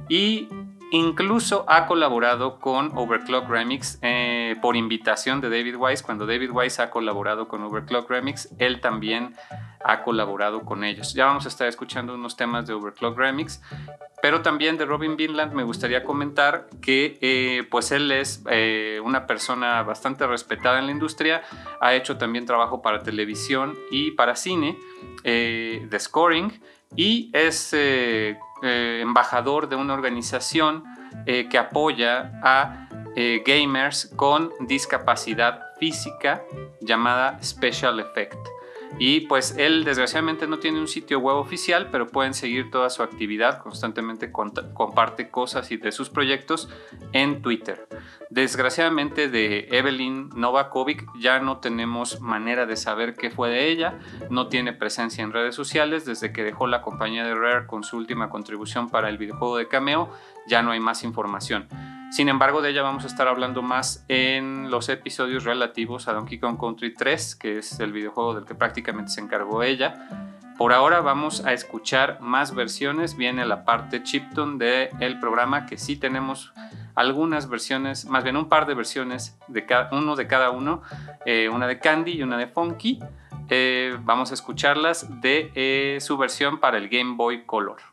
Y 0.08 0.48
incluso 0.92 1.64
ha 1.68 1.86
colaborado 1.86 2.60
con 2.60 2.92
Overclock 2.94 3.48
Remix 3.48 3.98
eh, 4.02 4.56
por 4.60 4.76
invitación 4.76 5.40
de 5.40 5.48
David 5.48 5.76
Wise. 5.78 6.04
Cuando 6.04 6.26
David 6.26 6.50
Wise 6.52 6.82
ha 6.82 6.90
colaborado 6.90 7.48
con 7.48 7.62
Overclock 7.62 8.10
Remix, 8.10 8.50
él 8.58 8.82
también 8.82 9.34
ha 9.82 10.02
colaborado 10.02 10.60
con 10.66 10.84
ellos. 10.84 11.14
Ya 11.14 11.24
vamos 11.24 11.46
a 11.46 11.48
estar 11.48 11.66
escuchando 11.66 12.14
unos 12.14 12.36
temas 12.36 12.66
de 12.66 12.74
Overclock 12.74 13.16
Remix, 13.16 13.62
pero 14.20 14.42
también 14.42 14.76
de 14.76 14.84
Robin 14.84 15.16
Vinland 15.16 15.54
me 15.54 15.62
gustaría 15.62 16.04
comentar 16.04 16.68
que 16.82 17.18
eh, 17.22 17.66
pues 17.70 17.90
él 17.90 18.12
es 18.12 18.42
eh, 18.50 19.00
una 19.02 19.26
persona 19.26 19.82
bastante 19.84 20.26
respetada 20.26 20.78
en 20.78 20.86
la 20.86 20.92
industria, 20.92 21.42
ha 21.80 21.94
hecho 21.94 22.18
también 22.18 22.44
trabajo 22.44 22.82
para 22.82 23.02
televisión 23.02 23.74
y 23.90 24.10
para 24.10 24.36
cine 24.36 24.76
de 25.24 25.96
scoring 25.98 26.60
y 26.96 27.30
es 27.32 27.74
embajador 28.62 29.68
de 29.68 29.76
una 29.76 29.94
organización 29.94 30.84
que 31.24 31.58
apoya 31.58 32.32
a 32.42 32.88
gamers 33.44 34.10
con 34.16 34.50
discapacidad 34.66 35.60
física 35.78 36.42
llamada 36.80 37.38
Special 37.42 38.00
Effect. 38.00 38.38
Y 38.98 39.20
pues 39.20 39.56
él 39.58 39.84
desgraciadamente 39.84 40.46
no 40.46 40.58
tiene 40.58 40.78
un 40.78 40.88
sitio 40.88 41.18
web 41.18 41.36
oficial, 41.36 41.88
pero 41.90 42.06
pueden 42.06 42.34
seguir 42.34 42.70
toda 42.70 42.90
su 42.90 43.02
actividad, 43.02 43.58
constantemente 43.58 44.30
comparte 44.30 45.30
cosas 45.30 45.70
y 45.72 45.76
de 45.76 45.92
sus 45.92 46.10
proyectos 46.10 46.68
en 47.12 47.42
Twitter. 47.42 47.88
Desgraciadamente 48.30 49.28
de 49.28 49.68
Evelyn 49.70 50.30
Novakovic 50.34 51.06
ya 51.18 51.40
no 51.40 51.58
tenemos 51.58 52.20
manera 52.20 52.64
de 52.64 52.76
saber 52.76 53.14
qué 53.14 53.30
fue 53.30 53.50
de 53.50 53.70
ella, 53.70 53.98
no 54.30 54.48
tiene 54.48 54.72
presencia 54.72 55.22
en 55.24 55.32
redes 55.32 55.54
sociales 55.54 56.04
desde 56.04 56.32
que 56.32 56.44
dejó 56.44 56.66
la 56.66 56.82
compañía 56.82 57.24
de 57.24 57.34
Rare 57.34 57.66
con 57.66 57.84
su 57.84 57.96
última 57.96 58.30
contribución 58.30 58.88
para 58.88 59.08
el 59.08 59.18
videojuego 59.18 59.56
de 59.56 59.68
Cameo, 59.68 60.10
ya 60.46 60.62
no 60.62 60.70
hay 60.70 60.80
más 60.80 61.02
información. 61.04 61.68
Sin 62.12 62.28
embargo, 62.28 62.60
de 62.60 62.68
ella 62.68 62.82
vamos 62.82 63.04
a 63.04 63.06
estar 63.06 63.26
hablando 63.26 63.62
más 63.62 64.04
en 64.06 64.70
los 64.70 64.90
episodios 64.90 65.44
relativos 65.44 66.08
a 66.08 66.12
Donkey 66.12 66.38
Kong 66.38 66.60
Country 66.60 66.92
3, 66.92 67.36
que 67.36 67.56
es 67.56 67.80
el 67.80 67.90
videojuego 67.90 68.34
del 68.34 68.44
que 68.44 68.54
prácticamente 68.54 69.10
se 69.10 69.22
encargó 69.22 69.62
ella. 69.62 70.08
Por 70.58 70.74
ahora 70.74 71.00
vamos 71.00 71.42
a 71.46 71.54
escuchar 71.54 72.20
más 72.20 72.54
versiones. 72.54 73.16
Viene 73.16 73.46
la 73.46 73.64
parte 73.64 74.02
chiptune 74.02 74.58
del 74.58 75.20
programa, 75.20 75.64
que 75.64 75.78
sí 75.78 75.96
tenemos 75.96 76.52
algunas 76.94 77.48
versiones, 77.48 78.04
más 78.04 78.24
bien 78.24 78.36
un 78.36 78.50
par 78.50 78.66
de 78.66 78.74
versiones, 78.74 79.38
de 79.48 79.64
uno 79.92 80.14
de 80.14 80.26
cada 80.26 80.50
uno, 80.50 80.82
eh, 81.24 81.48
una 81.48 81.66
de 81.66 81.78
Candy 81.78 82.12
y 82.12 82.22
una 82.22 82.36
de 82.36 82.46
Funky. 82.46 82.98
Eh, 83.48 83.96
vamos 84.02 84.32
a 84.32 84.34
escucharlas 84.34 85.22
de 85.22 85.50
eh, 85.54 85.98
su 86.02 86.18
versión 86.18 86.60
para 86.60 86.76
el 86.76 86.90
Game 86.90 87.16
Boy 87.16 87.46
Color. 87.46 87.91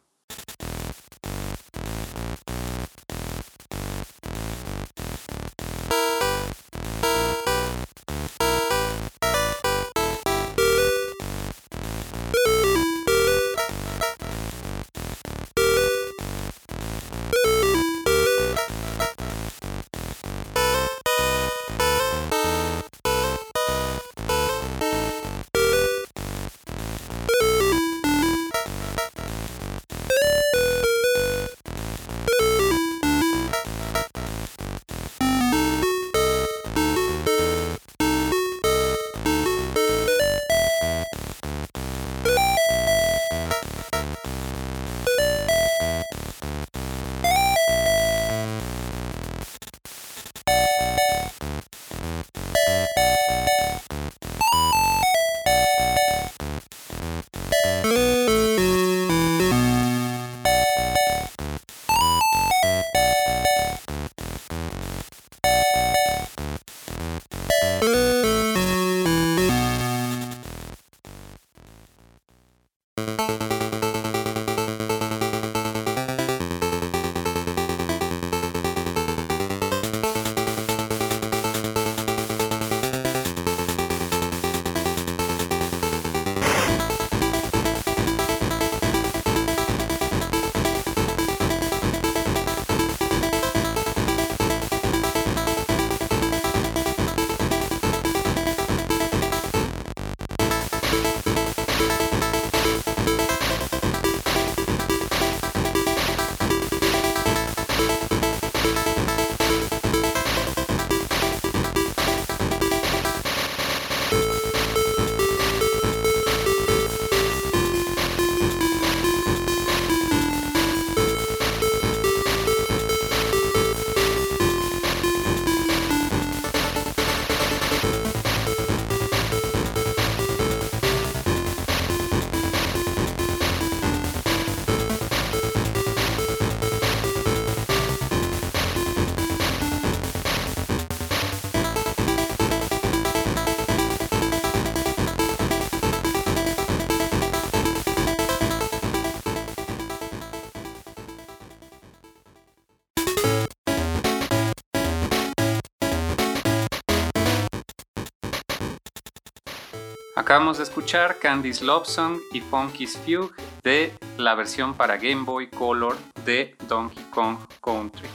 Acabamos 160.39 160.59
de 160.59 160.63
escuchar 160.63 161.17
Candy's 161.19 161.61
Love 161.61 161.85
Song 161.85 162.17
y 162.31 162.39
Funky's 162.39 162.97
Fugue 162.99 163.31
de 163.61 163.91
la 164.17 164.35
versión 164.35 164.73
para 164.73 164.95
Game 164.95 165.25
Boy 165.25 165.49
Color 165.49 165.97
de 166.23 166.55
Donkey 166.65 167.03
Kong 167.09 167.39
Country. 167.61 168.07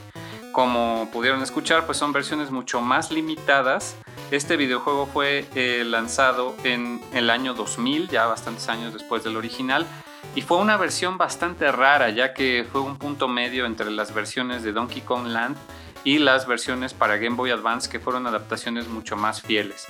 Como 0.51 1.11
pudieron 1.13 1.43
escuchar, 1.43 1.85
pues 1.85 1.99
son 1.99 2.15
versiones 2.15 2.51
mucho 2.51 2.81
más 2.81 3.11
limitadas. 3.11 3.99
Este 4.31 4.57
videojuego 4.57 5.05
fue 5.05 5.45
eh, 5.55 5.85
lanzado 5.85 6.55
en 6.65 7.03
el 7.13 7.29
año 7.29 7.53
2000, 7.53 8.09
ya 8.09 8.25
bastantes 8.25 8.71
años 8.71 8.95
después 8.95 9.23
del 9.23 9.37
original, 9.37 9.87
y 10.35 10.41
fue 10.41 10.57
una 10.57 10.79
versión 10.79 11.19
bastante 11.19 11.71
rara, 11.73 12.09
ya 12.09 12.33
que 12.33 12.67
fue 12.73 12.81
un 12.81 12.97
punto 12.97 13.29
medio 13.29 13.67
entre 13.67 13.91
las 13.91 14.15
versiones 14.15 14.63
de 14.63 14.73
Donkey 14.73 15.03
Kong 15.03 15.27
Land 15.27 15.59
y 16.05 16.21
las 16.21 16.47
versiones 16.47 16.95
para 16.95 17.19
Game 17.19 17.37
Boy 17.37 17.51
Advance, 17.51 17.91
que 17.91 18.01
fueron 18.01 18.27
adaptaciones 18.27 18.89
mucho 18.89 19.15
más 19.15 19.43
fieles. 19.43 19.89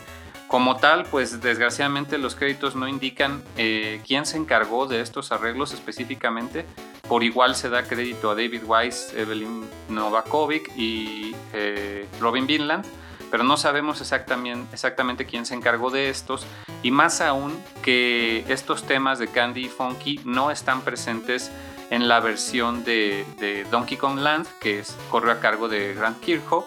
Como 0.55 0.77
tal, 0.77 1.03
pues 1.07 1.41
desgraciadamente 1.41 2.17
los 2.17 2.37
créditos 2.37 2.77
no 2.77 2.87
indican 2.87 3.43
eh, 3.57 4.01
quién 4.07 4.25
se 4.25 4.37
encargó 4.37 4.87
de 4.87 5.01
estos 5.01 5.33
arreglos 5.33 5.73
específicamente. 5.73 6.65
Por 7.09 7.25
igual 7.25 7.57
se 7.57 7.69
da 7.69 7.83
crédito 7.83 8.31
a 8.31 8.37
David 8.37 8.63
Weiss, 8.65 9.13
Evelyn 9.17 9.69
Novakovic 9.89 10.71
y 10.77 11.35
eh, 11.53 12.07
Robin 12.21 12.47
Vinland, 12.47 12.85
pero 13.33 13.43
no 13.43 13.57
sabemos 13.57 14.01
exactamente, 14.01 15.27
quién 15.27 15.45
se 15.45 15.57
encargó 15.57 15.91
de 15.91 16.09
estos. 16.09 16.47
Y 16.85 16.93
más 16.93 17.21
aún 17.21 17.61
que 17.83 18.45
estos 18.47 18.85
temas 18.85 19.19
de 19.19 19.27
Candy 19.27 19.65
y 19.65 19.69
Funky 19.69 20.21
no 20.25 20.53
están 20.53 20.83
presentes 20.83 21.51
en 21.91 22.07
la 22.07 22.21
versión 22.21 22.85
de, 22.85 23.67
Donkey 23.73 23.97
Kong 23.97 24.21
Land, 24.21 24.47
que 24.61 24.79
es, 24.79 24.97
corrió 25.11 25.33
a 25.33 25.41
cargo 25.41 25.69
de 25.69 25.95
Grant 25.95 26.21
Kirchhoff 26.21 26.67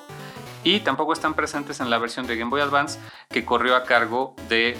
y 0.67 0.81
tampoco 0.81 1.13
están 1.13 1.33
presentes 1.33 1.79
en 1.79 1.89
la 1.89 1.97
versión 1.97 2.27
de 2.27 2.35
Game 2.35 2.51
Boy 2.51 2.59
Advance 2.59 2.99
que 3.29 3.45
corrió 3.45 3.73
a 3.77 3.85
cargo 3.85 4.35
de, 4.49 4.77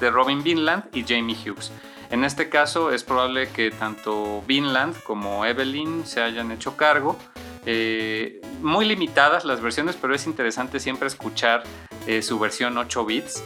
de 0.00 0.10
Robin 0.10 0.42
Vinland 0.42 0.84
y 0.92 1.02
Jamie 1.02 1.34
Hughes. 1.34 1.72
En 2.10 2.24
este 2.24 2.50
caso 2.50 2.92
es 2.92 3.04
probable 3.04 3.48
que 3.48 3.70
tanto 3.70 4.42
Vinland 4.46 5.02
como 5.04 5.46
Evelyn 5.46 6.04
se 6.04 6.20
hayan 6.20 6.52
hecho 6.52 6.76
cargo. 6.76 7.16
Eh, 7.64 8.42
muy 8.60 8.84
limitadas 8.84 9.46
las 9.46 9.62
versiones, 9.62 9.96
pero 9.96 10.14
es 10.14 10.26
interesante 10.26 10.78
siempre 10.78 11.08
escuchar 11.08 11.62
eh, 12.06 12.20
su 12.20 12.38
versión 12.38 12.76
8 12.76 13.06
bits. 13.06 13.42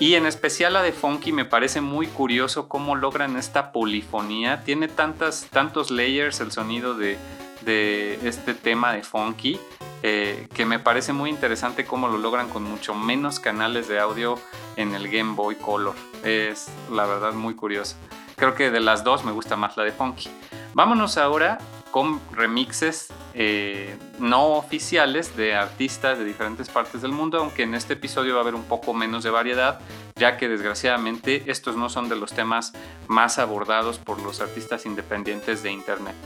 Y 0.00 0.14
en 0.14 0.26
especial 0.26 0.72
la 0.72 0.82
de 0.82 0.90
Funky 0.90 1.30
me 1.30 1.44
parece 1.44 1.80
muy 1.80 2.08
curioso 2.08 2.68
cómo 2.68 2.96
logran 2.96 3.36
esta 3.36 3.70
polifonía. 3.70 4.64
Tiene 4.64 4.88
tantas, 4.88 5.46
tantos 5.48 5.92
layers 5.92 6.40
el 6.40 6.50
sonido 6.50 6.94
de, 6.94 7.18
de 7.64 8.18
este 8.26 8.54
tema 8.54 8.92
de 8.94 9.04
Funky 9.04 9.60
eh, 10.02 10.48
que 10.54 10.66
me 10.66 10.78
parece 10.78 11.12
muy 11.12 11.30
interesante 11.30 11.84
cómo 11.84 12.08
lo 12.08 12.18
logran 12.18 12.48
con 12.48 12.64
mucho 12.64 12.94
menos 12.94 13.40
canales 13.40 13.88
de 13.88 14.00
audio 14.00 14.38
en 14.76 14.94
el 14.94 15.08
Game 15.08 15.34
Boy 15.34 15.56
Color. 15.56 15.94
Es 16.24 16.68
la 16.90 17.06
verdad 17.06 17.32
muy 17.32 17.54
curioso. 17.54 17.96
Creo 18.36 18.54
que 18.54 18.70
de 18.70 18.80
las 18.80 19.04
dos 19.04 19.24
me 19.24 19.32
gusta 19.32 19.56
más 19.56 19.76
la 19.76 19.84
de 19.84 19.92
Funky. 19.92 20.28
Vámonos 20.74 21.18
ahora 21.18 21.58
con 21.92 22.20
remixes 22.32 23.12
eh, 23.34 23.96
no 24.18 24.54
oficiales 24.54 25.36
de 25.36 25.54
artistas 25.54 26.18
de 26.18 26.24
diferentes 26.24 26.68
partes 26.68 27.02
del 27.02 27.12
mundo, 27.12 27.38
aunque 27.38 27.62
en 27.62 27.74
este 27.74 27.92
episodio 27.92 28.32
va 28.34 28.40
a 28.40 28.42
haber 28.42 28.56
un 28.56 28.64
poco 28.64 28.94
menos 28.94 29.22
de 29.22 29.30
variedad, 29.30 29.78
ya 30.16 30.38
que 30.38 30.48
desgraciadamente 30.48 31.44
estos 31.46 31.76
no 31.76 31.88
son 31.88 32.08
de 32.08 32.16
los 32.16 32.32
temas 32.32 32.72
más 33.06 33.38
abordados 33.38 33.98
por 33.98 34.20
los 34.20 34.40
artistas 34.40 34.86
independientes 34.86 35.62
de 35.62 35.70
Internet. 35.70 36.16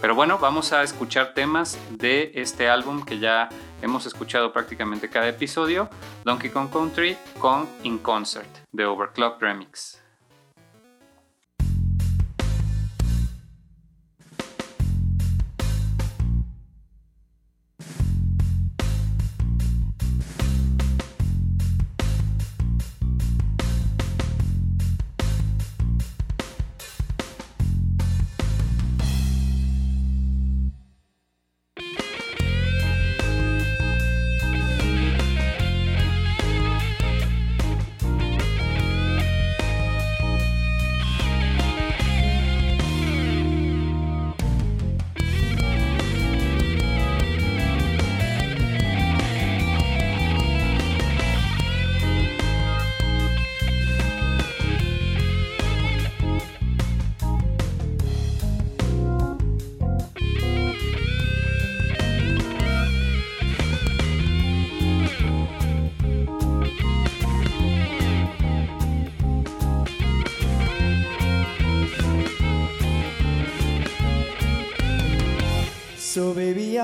Pero 0.00 0.14
bueno, 0.14 0.38
vamos 0.38 0.72
a 0.72 0.84
escuchar 0.84 1.34
temas 1.34 1.76
de 1.90 2.30
este 2.36 2.68
álbum 2.68 3.04
que 3.04 3.18
ya 3.18 3.48
hemos 3.82 4.06
escuchado 4.06 4.52
prácticamente 4.52 5.10
cada 5.10 5.28
episodio, 5.28 5.90
Donkey 6.24 6.50
Kong 6.50 6.70
Country 6.72 7.18
con 7.40 7.68
In 7.82 7.98
Concert 7.98 8.48
de 8.70 8.86
Overclock 8.86 9.42
Remix. 9.42 9.97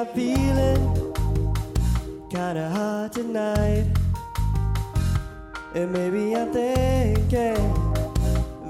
I'm 0.04 0.14
feeling 0.14 1.14
kinda 2.28 2.68
hot 2.68 3.12
tonight. 3.12 3.86
And 5.74 5.92
maybe 5.92 6.36
I'm 6.36 6.52
thinking 6.52 7.56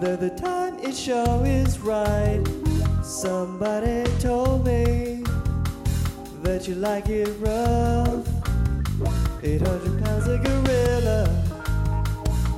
that 0.01 0.21
the 0.21 0.31
time 0.31 0.79
it 0.79 0.95
sure 0.95 1.45
is 1.45 1.81
right. 1.81 2.41
Somebody 3.03 4.05
told 4.21 4.65
me 4.65 5.25
that 6.45 6.69
you 6.69 6.77
like 6.77 7.09
it 7.09 7.29
rough. 7.41 8.29
800 9.43 10.05
pounds 10.05 10.29
of 10.29 10.41
gorilla, 10.45 11.29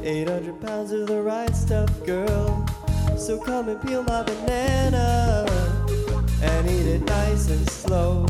800 0.02 0.60
pounds 0.60 0.92
of 0.92 1.06
the 1.06 1.22
right 1.22 1.56
stuff, 1.56 1.90
girl. 2.04 2.66
So 3.16 3.38
come 3.38 3.70
and 3.70 3.80
peel 3.80 4.02
my 4.02 4.22
banana 4.22 5.46
and 6.42 6.68
eat 6.68 6.87
it 6.87 7.03
nice 7.03 7.49
and 7.49 7.68
slow. 7.70 8.27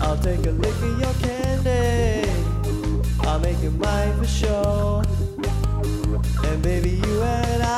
I'll 0.00 0.18
take 0.18 0.46
a 0.46 0.50
lick 0.50 0.74
of 0.82 1.00
your 1.00 1.14
candy, 1.14 2.28
I'll 3.20 3.38
make 3.40 3.62
it 3.62 3.72
mine 3.72 4.16
for 4.18 4.26
sure. 4.26 5.02
And 6.44 6.62
baby, 6.62 6.90
you 6.90 7.22
and 7.22 7.62
I, 7.62 7.68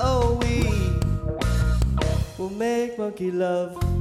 oh, 0.00 0.38
we 0.42 0.64
will 2.38 2.50
make 2.50 2.98
monkey 2.98 3.30
love. 3.30 3.99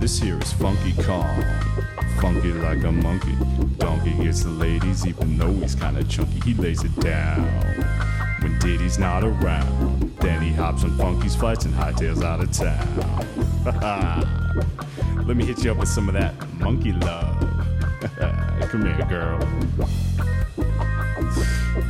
This 0.00 0.18
here 0.18 0.40
is 0.40 0.50
Funky 0.54 0.94
Kong. 1.02 1.44
Funky 2.22 2.54
like 2.54 2.82
a 2.84 2.90
monkey. 2.90 3.36
Donkey 3.76 4.14
gets 4.14 4.44
the 4.44 4.48
ladies, 4.48 5.06
even 5.06 5.36
though 5.36 5.52
he's 5.52 5.74
kinda 5.74 6.02
chunky. 6.04 6.40
He 6.40 6.54
lays 6.54 6.82
it 6.82 6.98
down 7.00 7.42
when 8.40 8.58
Diddy's 8.60 8.98
not 8.98 9.24
around. 9.24 10.16
Then 10.20 10.40
he 10.40 10.52
hops 10.52 10.84
on 10.84 10.96
Funky's 10.96 11.36
flights 11.36 11.66
and 11.66 11.74
hightails 11.74 12.24
out 12.24 12.40
of 12.40 12.50
town. 12.50 12.86
Let 15.26 15.36
me 15.36 15.44
hit 15.44 15.62
you 15.64 15.72
up 15.72 15.76
with 15.76 15.90
some 15.90 16.08
of 16.08 16.14
that 16.14 16.32
monkey 16.58 16.92
love. 16.92 17.38
Come 18.70 18.86
here, 18.86 19.06
girl. 19.06 19.38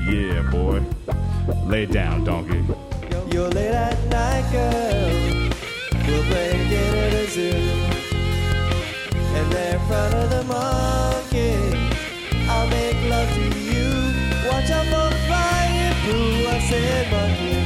Yeah, 0.05 0.42
boy. 0.51 0.83
Lay 1.64 1.87
down, 1.87 2.25
donkey. 2.25 2.64
You're 3.33 3.51
late 3.51 3.70
at 3.70 4.05
night, 4.09 4.51
girl. 4.51 5.51
We'll 6.09 6.25
play 6.25 6.51
a 6.51 6.68
game 6.68 6.94
at 6.96 7.12
a 7.14 7.31
zoo. 7.31 7.69
There 9.50 9.80
front 9.88 10.14
of 10.14 10.30
the 10.30 10.44
monkey, 10.44 11.54
I'll 12.48 12.68
make 12.68 13.00
love 13.10 13.28
to 13.34 13.58
you. 13.58 13.90
Watch 14.48 14.70
out 14.70 14.86
for 14.92 15.10
flying 15.26 15.94
through. 16.04 16.46
I 16.48 16.58
said 16.68 17.10
monkey 17.10 17.60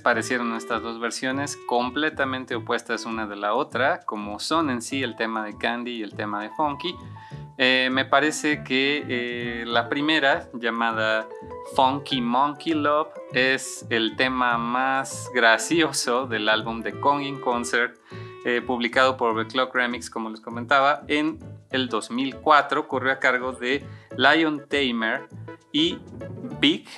parecieron 0.00 0.54
estas 0.54 0.82
dos 0.82 1.00
versiones 1.00 1.56
completamente 1.66 2.54
opuestas 2.54 3.04
una 3.04 3.26
de 3.26 3.36
la 3.36 3.54
otra, 3.54 4.00
como 4.00 4.38
son 4.38 4.70
en 4.70 4.82
sí 4.82 5.02
el 5.02 5.16
tema 5.16 5.44
de 5.44 5.56
Candy 5.56 5.92
y 5.98 6.02
el 6.02 6.14
tema 6.14 6.42
de 6.42 6.50
Funky. 6.50 6.94
Eh, 7.58 7.90
me 7.92 8.04
parece 8.04 8.64
que 8.64 9.04
eh, 9.08 9.64
la 9.66 9.88
primera, 9.88 10.48
llamada 10.54 11.28
Funky 11.74 12.20
Monkey 12.20 12.72
Love, 12.74 13.08
es 13.32 13.86
el 13.90 14.16
tema 14.16 14.58
más 14.58 15.30
gracioso 15.34 16.26
del 16.26 16.48
álbum 16.48 16.80
de 16.80 16.98
Kong 16.98 17.22
in 17.22 17.40
Concert, 17.40 17.98
eh, 18.44 18.62
publicado 18.66 19.16
por 19.16 19.36
The 19.36 19.52
Clock 19.52 19.74
Remix, 19.74 20.10
como 20.10 20.30
les 20.30 20.40
comentaba, 20.40 21.02
en 21.08 21.38
el 21.70 21.88
2004. 21.88 22.88
Corrió 22.88 23.12
a 23.12 23.18
cargo 23.18 23.52
de 23.52 23.84
Lion 24.16 24.66
Tamer 24.68 25.28
y 25.72 25.98
Big 26.60 26.88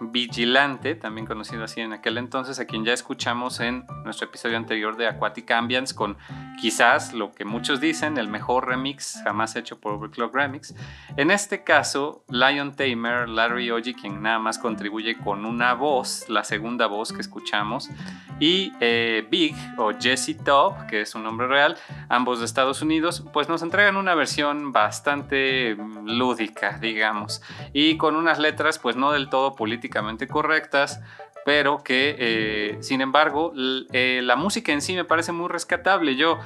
Vigilante, 0.00 0.94
también 0.94 1.26
conocido 1.26 1.62
así 1.64 1.80
en 1.82 1.92
aquel 1.92 2.16
entonces, 2.16 2.58
a 2.58 2.64
quien 2.64 2.84
ya 2.86 2.94
escuchamos 2.94 3.60
en 3.60 3.84
nuestro 4.02 4.28
episodio 4.28 4.56
anterior 4.56 4.96
de 4.96 5.06
Aquatic 5.06 5.50
Ambience, 5.50 5.94
con 5.94 6.16
quizás 6.58 7.12
lo 7.12 7.32
que 7.32 7.44
muchos 7.44 7.80
dicen, 7.80 8.16
el 8.16 8.26
mejor 8.26 8.66
remix 8.66 9.20
jamás 9.24 9.56
hecho 9.56 9.78
por 9.78 9.92
Overclock 9.92 10.34
Remix. 10.34 10.74
En 11.18 11.30
este 11.30 11.64
caso, 11.64 12.24
Lion 12.28 12.74
Tamer, 12.74 13.28
Larry 13.28 13.70
Oji, 13.70 13.92
quien 13.92 14.22
nada 14.22 14.38
más 14.38 14.58
contribuye 14.58 15.18
con 15.18 15.44
una 15.44 15.74
voz, 15.74 16.28
la 16.30 16.44
segunda 16.44 16.86
voz 16.86 17.12
que 17.12 17.20
escuchamos, 17.20 17.90
y 18.38 18.72
eh, 18.80 19.26
Big 19.30 19.54
o 19.76 19.92
Jesse 19.92 20.34
Top, 20.42 20.86
que 20.88 21.02
es 21.02 21.14
un 21.14 21.24
nombre 21.24 21.46
real, 21.46 21.76
ambos 22.08 22.38
de 22.38 22.46
Estados 22.46 22.80
Unidos, 22.80 23.22
pues 23.34 23.50
nos 23.50 23.62
entregan 23.62 23.98
una 23.98 24.14
versión 24.14 24.72
bastante 24.72 25.76
lúdica, 26.06 26.78
digamos, 26.80 27.42
y 27.74 27.98
con 27.98 28.16
unas 28.16 28.38
letras 28.38 28.78
pues 28.78 28.96
no 28.96 29.12
del 29.12 29.28
todo 29.28 29.54
políticas 29.54 29.89
correctas, 30.28 31.00
pero 31.44 31.82
que 31.82 32.16
eh, 32.18 32.78
sin 32.80 33.00
embargo 33.00 33.52
eh, 33.92 34.20
la 34.22 34.36
música 34.36 34.72
en 34.72 34.80
sí 34.80 34.94
me 34.94 35.04
parece 35.04 35.32
muy 35.32 35.48
rescatable. 35.48 36.16
Yo 36.16 36.38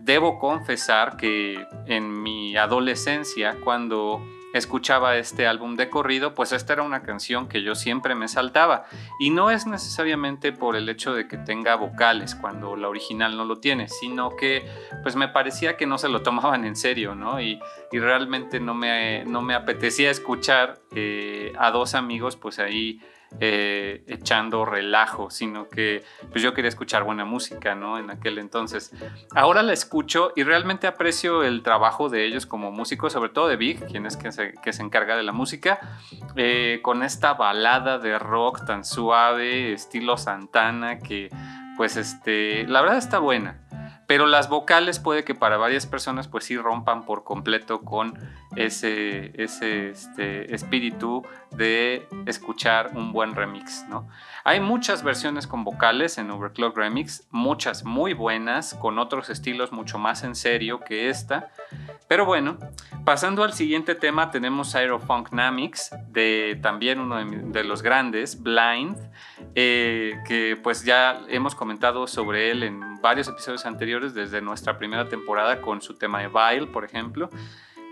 debo 0.00 0.38
confesar 0.38 1.16
que 1.16 1.66
en 1.86 2.22
mi 2.22 2.56
adolescencia, 2.56 3.56
cuando 3.64 4.20
escuchaba 4.52 5.16
este 5.16 5.46
álbum 5.46 5.76
de 5.76 5.88
corrido, 5.88 6.34
pues 6.34 6.52
esta 6.52 6.74
era 6.74 6.82
una 6.82 7.02
canción 7.02 7.48
que 7.48 7.62
yo 7.62 7.74
siempre 7.74 8.14
me 8.14 8.28
saltaba. 8.28 8.86
Y 9.18 9.30
no 9.30 9.50
es 9.50 9.66
necesariamente 9.66 10.52
por 10.52 10.76
el 10.76 10.88
hecho 10.88 11.14
de 11.14 11.28
que 11.28 11.38
tenga 11.38 11.74
vocales 11.76 12.34
cuando 12.34 12.76
la 12.76 12.88
original 12.88 13.36
no 13.36 13.44
lo 13.44 13.58
tiene, 13.58 13.88
sino 13.88 14.36
que 14.36 14.66
pues 15.02 15.16
me 15.16 15.28
parecía 15.28 15.76
que 15.76 15.86
no 15.86 15.98
se 15.98 16.08
lo 16.08 16.22
tomaban 16.22 16.64
en 16.64 16.76
serio, 16.76 17.14
¿no? 17.14 17.40
Y, 17.40 17.60
realmente 17.92 18.58
no 18.58 18.74
me, 18.74 19.24
no 19.26 19.42
me 19.42 19.54
apetecía 19.54 20.10
escuchar 20.10 20.80
eh, 20.92 21.52
a 21.58 21.70
dos 21.70 21.94
amigos 21.94 22.36
pues 22.36 22.58
ahí 22.58 23.00
eh, 23.40 24.04
echando 24.06 24.64
relajo, 24.64 25.30
sino 25.30 25.68
que 25.68 26.04
pues 26.30 26.42
yo 26.42 26.54
quería 26.54 26.68
escuchar 26.68 27.04
buena 27.04 27.24
música, 27.24 27.74
¿no? 27.74 27.98
En 27.98 28.10
aquel 28.10 28.38
entonces. 28.38 28.92
Ahora 29.34 29.62
la 29.62 29.72
escucho 29.72 30.32
y 30.36 30.42
realmente 30.42 30.86
aprecio 30.86 31.42
el 31.42 31.62
trabajo 31.62 32.08
de 32.08 32.24
ellos 32.24 32.46
como 32.46 32.70
músicos, 32.70 33.12
sobre 33.12 33.30
todo 33.30 33.48
de 33.48 33.56
Big, 33.56 33.84
quien 33.86 34.06
es 34.06 34.16
que 34.16 34.32
se, 34.32 34.54
encarga 34.82 35.16
de 35.16 35.22
la 35.22 35.32
música, 35.32 35.80
eh, 36.36 36.80
con 36.82 37.02
esta 37.02 37.34
balada 37.34 37.98
de 37.98 38.18
rock 38.18 38.64
tan 38.64 38.84
suave, 38.84 39.72
estilo 39.72 40.16
Santana, 40.16 40.98
que 40.98 41.30
pues 41.76 41.96
este, 41.96 42.66
la 42.66 42.80
verdad 42.82 42.98
está 42.98 43.18
buena. 43.18 43.61
Pero 44.12 44.26
las 44.26 44.50
vocales 44.50 44.98
puede 44.98 45.24
que 45.24 45.34
para 45.34 45.56
varias 45.56 45.86
personas 45.86 46.28
pues 46.28 46.44
sí 46.44 46.58
rompan 46.58 47.06
por 47.06 47.24
completo 47.24 47.80
con 47.80 48.12
ese, 48.56 49.32
ese 49.42 49.88
este, 49.88 50.54
espíritu 50.54 51.22
de 51.50 52.06
escuchar 52.26 52.90
un 52.94 53.12
buen 53.12 53.34
remix, 53.34 53.86
¿no? 53.88 54.06
Hay 54.44 54.60
muchas 54.60 55.02
versiones 55.04 55.46
con 55.46 55.62
vocales 55.64 56.18
en 56.18 56.30
Overclock 56.30 56.76
Remix, 56.76 57.26
muchas 57.30 57.84
muy 57.84 58.12
buenas, 58.12 58.74
con 58.74 58.98
otros 58.98 59.30
estilos 59.30 59.70
mucho 59.70 59.98
más 59.98 60.24
en 60.24 60.34
serio 60.34 60.80
que 60.80 61.08
esta. 61.08 61.50
Pero 62.08 62.26
bueno, 62.26 62.58
pasando 63.04 63.44
al 63.44 63.52
siguiente 63.52 63.94
tema 63.94 64.30
tenemos 64.32 64.74
Aerofunknamics, 64.74 65.90
de 66.08 66.58
también 66.60 66.98
uno 66.98 67.24
de, 67.24 67.64
los 67.64 67.82
grandes, 67.82 68.42
Blind, 68.42 68.98
eh, 69.54 70.18
que 70.26 70.58
pues 70.60 70.84
ya 70.84 71.20
hemos 71.28 71.54
comentado 71.54 72.08
sobre 72.08 72.50
él 72.50 72.64
en 72.64 73.00
varios 73.00 73.28
episodios 73.28 73.64
anteriores 73.64 74.01
desde 74.10 74.40
nuestra 74.42 74.78
primera 74.78 75.08
temporada 75.08 75.60
con 75.60 75.80
su 75.80 75.94
tema 75.94 76.20
de 76.20 76.28
Vile, 76.28 76.66
por 76.66 76.84
ejemplo. 76.84 77.30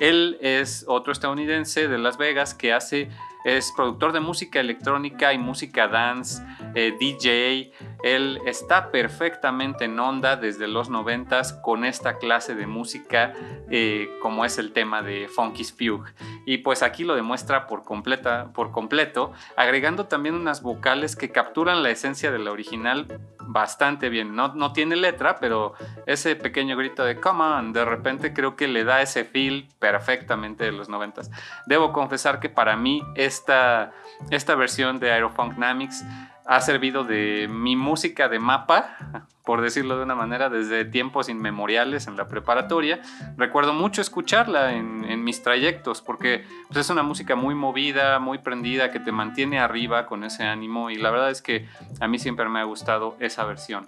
Él 0.00 0.38
es 0.40 0.84
otro 0.88 1.12
estadounidense 1.12 1.86
de 1.86 1.98
Las 1.98 2.16
Vegas 2.16 2.54
que 2.54 2.72
hace 2.72 3.10
es 3.44 3.72
productor 3.72 4.12
de 4.12 4.20
música 4.20 4.60
electrónica 4.60 5.32
y 5.32 5.38
música 5.38 5.88
dance, 5.88 6.42
eh, 6.74 6.94
DJ. 6.98 7.72
Él 8.02 8.38
está 8.44 8.90
perfectamente 8.90 9.86
en 9.86 9.98
onda 9.98 10.36
desde 10.36 10.68
los 10.68 10.90
noventas 10.90 11.54
con 11.54 11.84
esta 11.84 12.18
clase 12.18 12.54
de 12.54 12.66
música 12.66 13.32
eh, 13.70 14.10
como 14.20 14.44
es 14.44 14.58
el 14.58 14.72
tema 14.72 15.02
de 15.02 15.28
Funky's 15.28 15.72
Fugue. 15.72 16.12
Y 16.44 16.58
pues 16.58 16.82
aquí 16.82 17.04
lo 17.04 17.14
demuestra 17.14 17.66
por, 17.66 17.82
completa, 17.84 18.52
por 18.52 18.72
completo, 18.72 19.32
agregando 19.56 20.06
también 20.06 20.34
unas 20.34 20.62
vocales 20.62 21.16
que 21.16 21.30
capturan 21.30 21.82
la 21.82 21.90
esencia 21.90 22.30
de 22.30 22.38
la 22.38 22.52
original 22.52 23.20
bastante 23.52 24.08
bien. 24.08 24.34
No, 24.34 24.54
no 24.54 24.72
tiene 24.72 24.96
letra, 24.96 25.36
pero 25.40 25.74
ese 26.06 26.36
pequeño 26.36 26.76
grito 26.76 27.04
de 27.04 27.16
come 27.20 27.42
on, 27.42 27.72
de 27.72 27.84
repente 27.84 28.32
creo 28.32 28.56
que 28.56 28.68
le 28.68 28.84
da 28.84 29.02
ese 29.02 29.24
feel 29.24 29.68
perfectamente 29.78 30.64
de 30.64 30.72
los 30.72 30.88
noventas. 30.88 31.30
Debo 31.66 31.92
confesar 31.92 32.40
que 32.40 32.48
para 32.48 32.76
mí 32.76 33.02
esta, 33.16 33.92
esta 34.30 34.54
versión 34.54 35.00
de 35.00 35.12
Aerofunknamics 35.12 36.04
ha 36.50 36.60
servido 36.60 37.04
de 37.04 37.46
mi 37.48 37.76
música 37.76 38.28
de 38.28 38.40
mapa, 38.40 38.96
por 39.44 39.60
decirlo 39.60 39.96
de 39.96 40.02
una 40.02 40.16
manera, 40.16 40.50
desde 40.50 40.84
tiempos 40.84 41.28
inmemoriales 41.28 42.08
en 42.08 42.16
la 42.16 42.26
preparatoria. 42.26 43.00
Recuerdo 43.36 43.72
mucho 43.72 44.00
escucharla 44.00 44.74
en, 44.74 45.22
mis 45.22 45.44
trayectos 45.44 46.02
porque 46.02 46.44
pues, 46.66 46.78
es 46.80 46.90
una 46.90 47.04
música 47.04 47.36
muy 47.36 47.54
movida, 47.54 48.18
muy 48.18 48.38
prendida, 48.38 48.90
que 48.90 48.98
te 48.98 49.12
mantiene 49.12 49.60
arriba 49.60 50.06
con 50.06 50.24
ese 50.24 50.42
ánimo 50.42 50.90
y 50.90 50.96
la 50.96 51.12
verdad 51.12 51.30
es 51.30 51.40
que 51.40 51.68
a 52.00 52.08
mí 52.08 52.18
siempre 52.18 52.48
me 52.48 52.58
ha 52.58 52.64
gustado 52.64 53.16
esa 53.20 53.44
versión. 53.44 53.86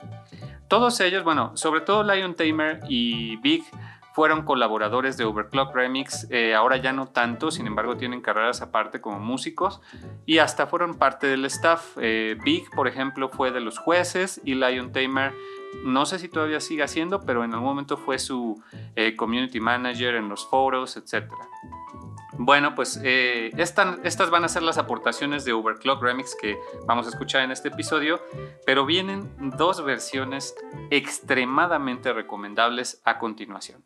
Todos 0.69 1.01
ellos, 1.01 1.25
bueno, 1.25 1.57
sobre 1.57 1.81
todo 1.81 2.05
Lion 2.05 2.37
Tamer 2.37 2.79
y 2.89 3.39
Big, 3.39 3.65
fueron 4.13 4.43
colaboradores 4.43 5.17
de 5.17 5.25
Overclock 5.25 5.75
Remix, 5.75 6.27
eh, 6.31 6.55
ahora 6.55 6.77
ya 6.77 6.93
no 6.93 7.09
tanto, 7.09 7.51
sin 7.51 7.67
embargo 7.67 7.97
tienen 7.97 8.21
carreras 8.21 8.61
aparte 8.61 9.01
como 9.01 9.19
músicos 9.19 9.81
y 10.27 10.39
hasta 10.39 10.67
fueron 10.67 10.95
parte 10.95 11.27
del 11.27 11.45
staff. 11.47 11.97
Eh, 12.01 12.37
Big, 12.45 12.71
por 12.71 12.89
ejemplo, 12.89 13.31
fue 13.31 13.51
de 13.51 13.61
los 13.61 13.79
jueces 13.79 14.41
y 14.45 14.55
Lion 14.55 14.93
Tamer, 14.93 15.35
no 15.85 16.05
sé 16.05 16.19
si 16.19 16.29
todavía 16.29 16.61
sigue 16.61 16.83
haciendo, 16.83 17.21
pero 17.23 17.45
en 17.45 17.55
algún 17.55 17.69
momento 17.69 17.97
fue 17.97 18.19
su 18.19 18.63
eh, 18.97 19.17
community 19.17 19.61
manager 19.61 20.17
en 20.17 20.29
los 20.29 20.47
foros, 20.47 20.97
etc. 20.97 21.33
Bueno, 22.39 22.75
pues 22.75 22.97
estas 23.03 24.31
van 24.31 24.45
a 24.45 24.49
ser 24.49 24.63
las 24.63 24.79
aportaciones 24.79 25.45
de 25.45 25.53
Overclock 25.53 26.03
Remix 26.03 26.35
que 26.35 26.59
vamos 26.87 27.07
a 27.07 27.11
escuchar 27.11 27.43
en 27.43 27.51
este 27.51 27.69
episodio, 27.69 28.21
pero 28.67 28.85
vienen 28.85 29.31
dos 29.57 29.85
versiones 29.85 30.55
extremadamente 30.91 32.13
recomendables 32.13 33.01
a 33.05 33.19
continuación. 33.19 33.85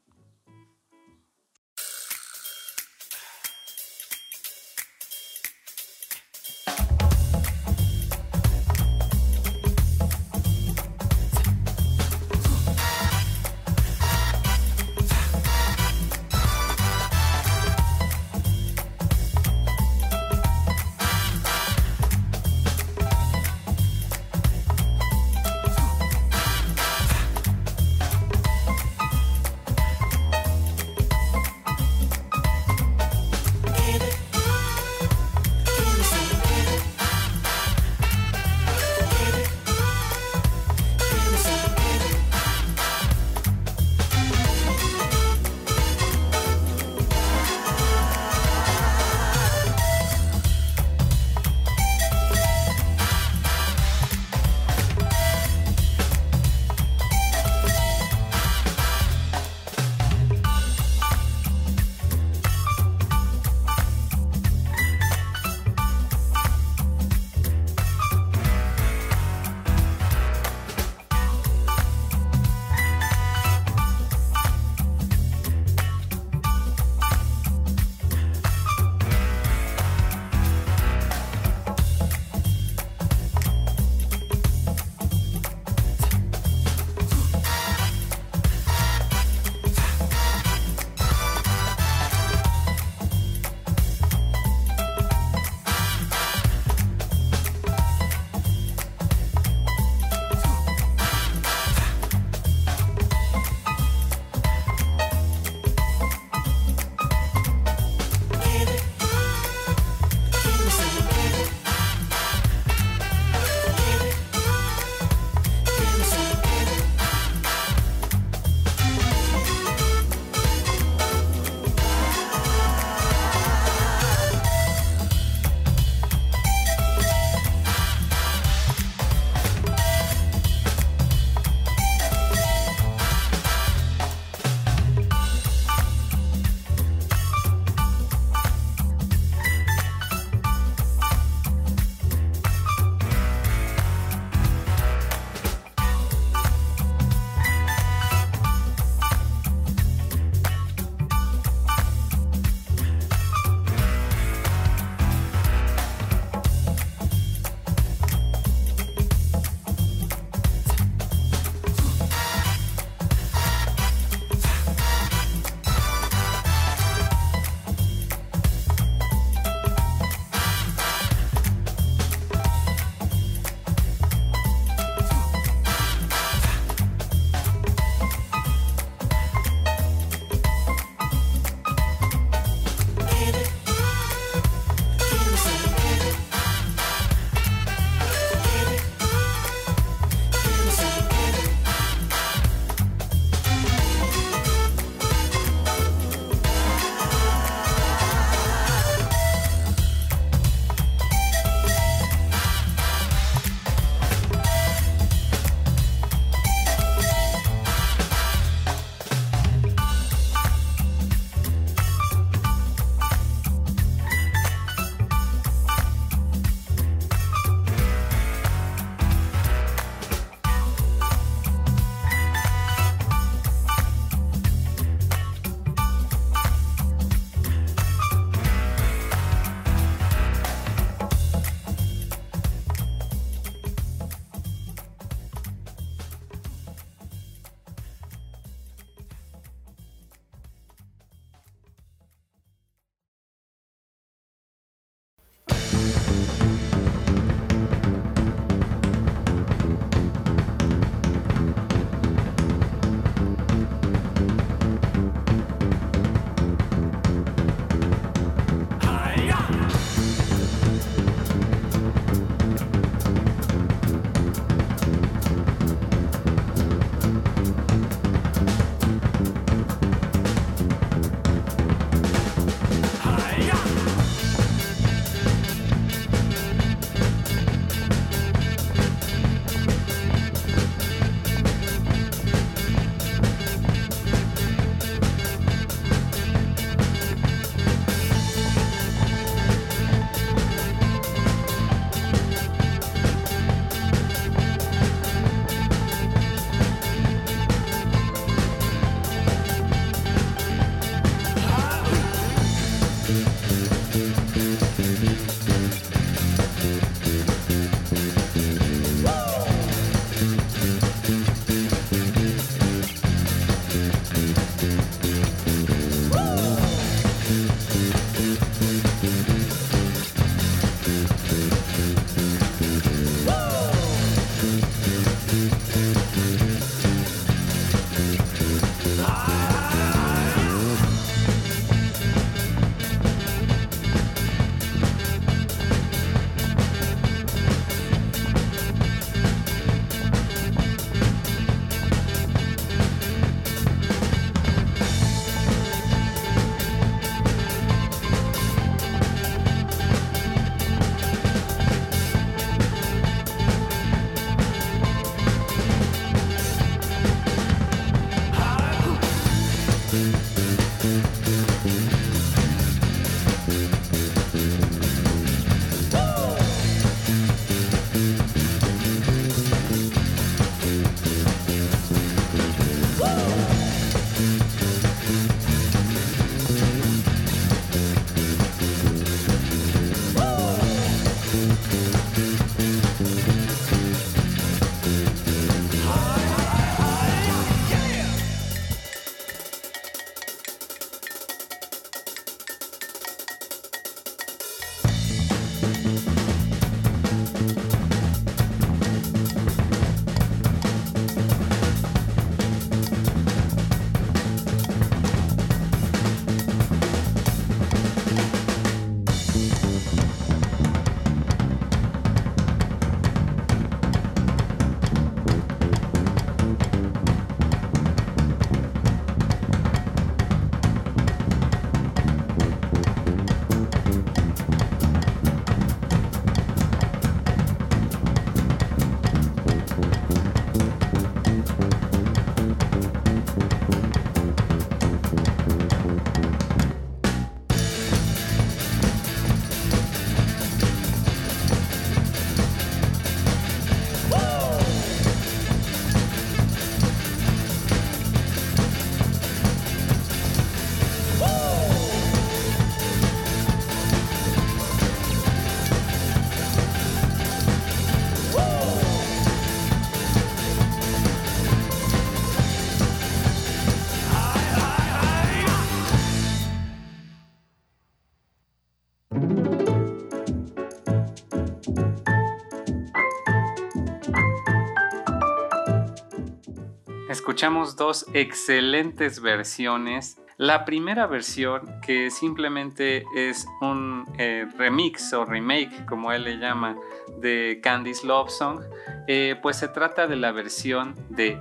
Escuchamos 477.37 477.76
dos 477.76 478.07
excelentes 478.14 479.20
versiones. 479.20 480.18
La 480.39 480.64
primera 480.64 481.07
versión, 481.07 481.82
que 481.82 482.11
simplemente 482.11 483.05
es 483.14 483.47
un 483.61 484.07
eh, 484.16 484.47
remix 484.57 485.12
o 485.12 485.26
remake, 485.26 485.84
como 485.84 486.12
él 486.12 486.24
le 486.24 486.39
llama, 486.39 486.78
de 487.18 487.61
Candy's 487.62 488.05
Love 488.05 488.30
Song, 488.30 488.61
eh, 489.07 489.39
pues 489.43 489.59
se 489.59 489.68
trata 489.68 490.07
de 490.07 490.16
la 490.16 490.32
versión 490.32 490.95
de 491.11 491.39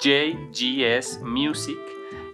JGS 0.00 1.20
Music, 1.20 1.78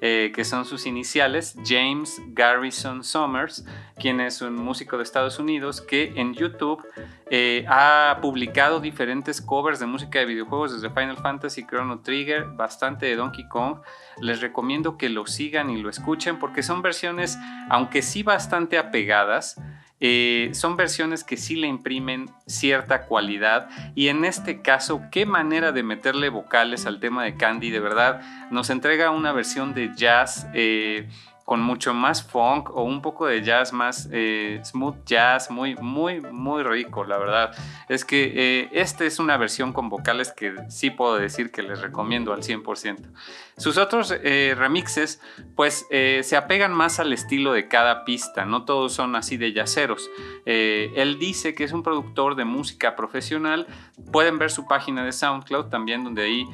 eh, 0.09 0.31
que 0.31 0.45
son 0.45 0.65
sus 0.65 0.87
iniciales, 0.87 1.57
James 1.65 2.23
Garrison 2.29 3.03
Summers, 3.03 3.67
quien 3.99 4.21
es 4.21 4.41
un 4.41 4.55
músico 4.55 4.97
de 4.97 5.03
Estados 5.03 5.41
Unidos 5.41 5.81
que 5.81 6.13
en 6.15 6.33
YouTube 6.33 6.81
eh, 7.29 7.65
ha 7.69 8.21
publicado 8.23 8.79
diferentes 8.79 9.41
covers 9.41 9.81
de 9.81 9.87
música 9.87 10.21
de 10.21 10.27
videojuegos 10.27 10.75
desde 10.75 10.95
Final 10.95 11.17
Fantasy, 11.17 11.67
Chrono 11.67 11.99
Trigger, 12.03 12.45
bastante 12.45 13.07
de 13.07 13.17
Donkey 13.17 13.49
Kong. 13.49 13.79
Les 14.21 14.41
recomiendo 14.41 14.97
que 14.97 15.09
lo 15.09 15.27
sigan 15.27 15.71
y 15.71 15.83
lo 15.83 15.91
escuchen 15.91 16.39
porque 16.39 16.63
son 16.63 16.83
versiones, 16.83 17.37
aunque 17.69 18.01
sí 18.01 18.23
bastante 18.23 18.79
apegadas, 18.79 19.61
eh, 19.99 20.51
son 20.53 20.77
versiones 20.77 21.25
que 21.25 21.37
sí 21.37 21.57
le 21.57 21.67
imprimen 21.67 22.31
cierta 22.47 23.07
cualidad 23.07 23.69
y 23.95 24.09
en 24.09 24.25
este 24.25 24.61
caso, 24.61 25.03
qué 25.11 25.25
manera 25.25 25.73
de 25.73 25.83
meterle 25.83 26.29
vocales 26.29 26.87
al 26.87 27.01
tema 27.01 27.25
de 27.25 27.37
Candy, 27.37 27.71
de 27.71 27.81
verdad, 27.81 28.21
nos 28.51 28.69
entrega 28.71 29.11
una 29.11 29.33
versión 29.33 29.75
de 29.75 29.93
jazz. 29.95 30.47
Eh, 30.55 31.09
con 31.45 31.61
mucho 31.63 31.95
más 31.95 32.25
funk 32.25 32.71
o 32.71 32.83
un 32.83 33.01
poco 33.01 33.27
de 33.27 33.41
jazz 33.41 33.73
más 33.73 34.09
eh, 34.11 34.61
smooth 34.65 35.05
jazz, 35.07 35.49
muy, 35.49 35.77
muy, 35.77 36.21
muy 36.21 36.65
rico, 36.65 37.05
la 37.05 37.19
verdad. 37.19 37.53
Es 37.89 38.05
que 38.05 38.69
esta 38.73 39.05
es 39.05 39.21
una 39.21 39.37
versión 39.37 39.73
con 39.73 39.89
vocales 39.89 40.33
que 40.33 40.57
sí 40.71 40.91
puedo 40.91 41.17
decir 41.17 41.53
que 41.53 41.63
les 41.63 41.81
recomiendo 41.81 42.33
al 42.33 42.43
100%. 42.43 43.13
Sus 43.57 43.79
otros 43.79 44.13
eh, 44.23 44.55
remixes, 44.57 45.21
pues 45.55 45.87
se 45.89 46.37
apegan 46.37 46.73
más 46.73 47.01
al 47.01 47.13
estilo 47.13 47.53
de 47.53 47.69
cada 47.69 48.05
pista, 48.05 48.45
no 48.45 48.65
todos 48.65 48.93
son 48.93 49.17
así 49.17 49.37
de 49.37 49.53
yaceros. 49.53 50.11
él 50.45 51.19
dice 51.19 51.55
que 51.55 51.65
es 51.65 51.73
un 51.73 51.83
productor 51.83 52.35
de 52.35 52.45
música 52.45 52.97
profesional, 52.97 53.67
pueden 54.13 54.39
ver 54.39 54.51
su 54.51 54.67
página 54.67 55.05
de 55.05 55.13
SoundCloud 55.13 55.67
también, 55.67 56.05
donde 56.05 56.23
ahí 56.25 56.47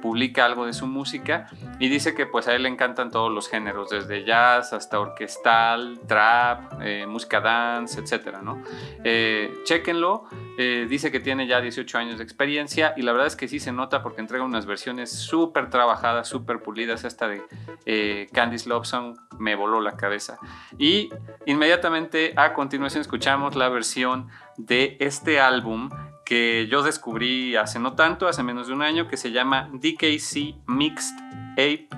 publica 0.00 0.44
algo 0.44 0.66
de 0.66 0.72
su 0.72 0.86
música 0.86 1.48
y 1.78 1.88
dice 1.88 2.14
que 2.14 2.26
pues 2.26 2.46
a 2.48 2.54
él 2.54 2.62
le 2.62 2.68
encantan 2.68 3.10
todos 3.10 3.32
los 3.32 3.48
géneros, 3.48 3.90
desde 3.90 4.10
de 4.10 4.24
jazz 4.24 4.72
hasta 4.72 5.00
orquestal, 5.00 6.00
trap, 6.06 6.80
eh, 6.82 7.06
música 7.06 7.40
dance, 7.40 8.00
etc. 8.00 8.38
¿no? 8.42 8.62
Eh, 9.04 9.54
chequenlo, 9.64 10.24
eh, 10.58 10.86
dice 10.88 11.10
que 11.10 11.20
tiene 11.20 11.46
ya 11.46 11.60
18 11.60 11.96
años 11.96 12.18
de 12.18 12.24
experiencia 12.24 12.92
y 12.96 13.02
la 13.02 13.12
verdad 13.12 13.28
es 13.28 13.36
que 13.36 13.48
sí 13.48 13.60
se 13.60 13.72
nota 13.72 14.02
porque 14.02 14.20
entrega 14.20 14.44
unas 14.44 14.66
versiones 14.66 15.10
súper 15.10 15.70
trabajadas, 15.70 16.19
súper 16.24 16.62
pulidas. 16.62 17.04
Esta 17.04 17.28
de 17.28 18.28
Candice 18.32 18.68
Love 18.68 18.86
Song 18.86 19.16
me 19.38 19.54
voló 19.54 19.80
la 19.80 19.96
cabeza. 19.96 20.38
Y 20.78 21.10
inmediatamente 21.46 22.32
a 22.36 22.54
continuación 22.54 23.00
escuchamos 23.00 23.56
la 23.56 23.68
versión 23.68 24.28
de 24.56 24.96
este 25.00 25.40
álbum 25.40 25.90
que 26.24 26.68
yo 26.70 26.82
descubrí 26.82 27.56
hace 27.56 27.78
no 27.78 27.94
tanto, 27.94 28.28
hace 28.28 28.42
menos 28.42 28.68
de 28.68 28.74
un 28.74 28.82
año, 28.82 29.08
que 29.08 29.16
se 29.16 29.32
llama 29.32 29.68
DKC 29.72 30.62
Mixed 30.66 31.16
Ape 31.52 31.88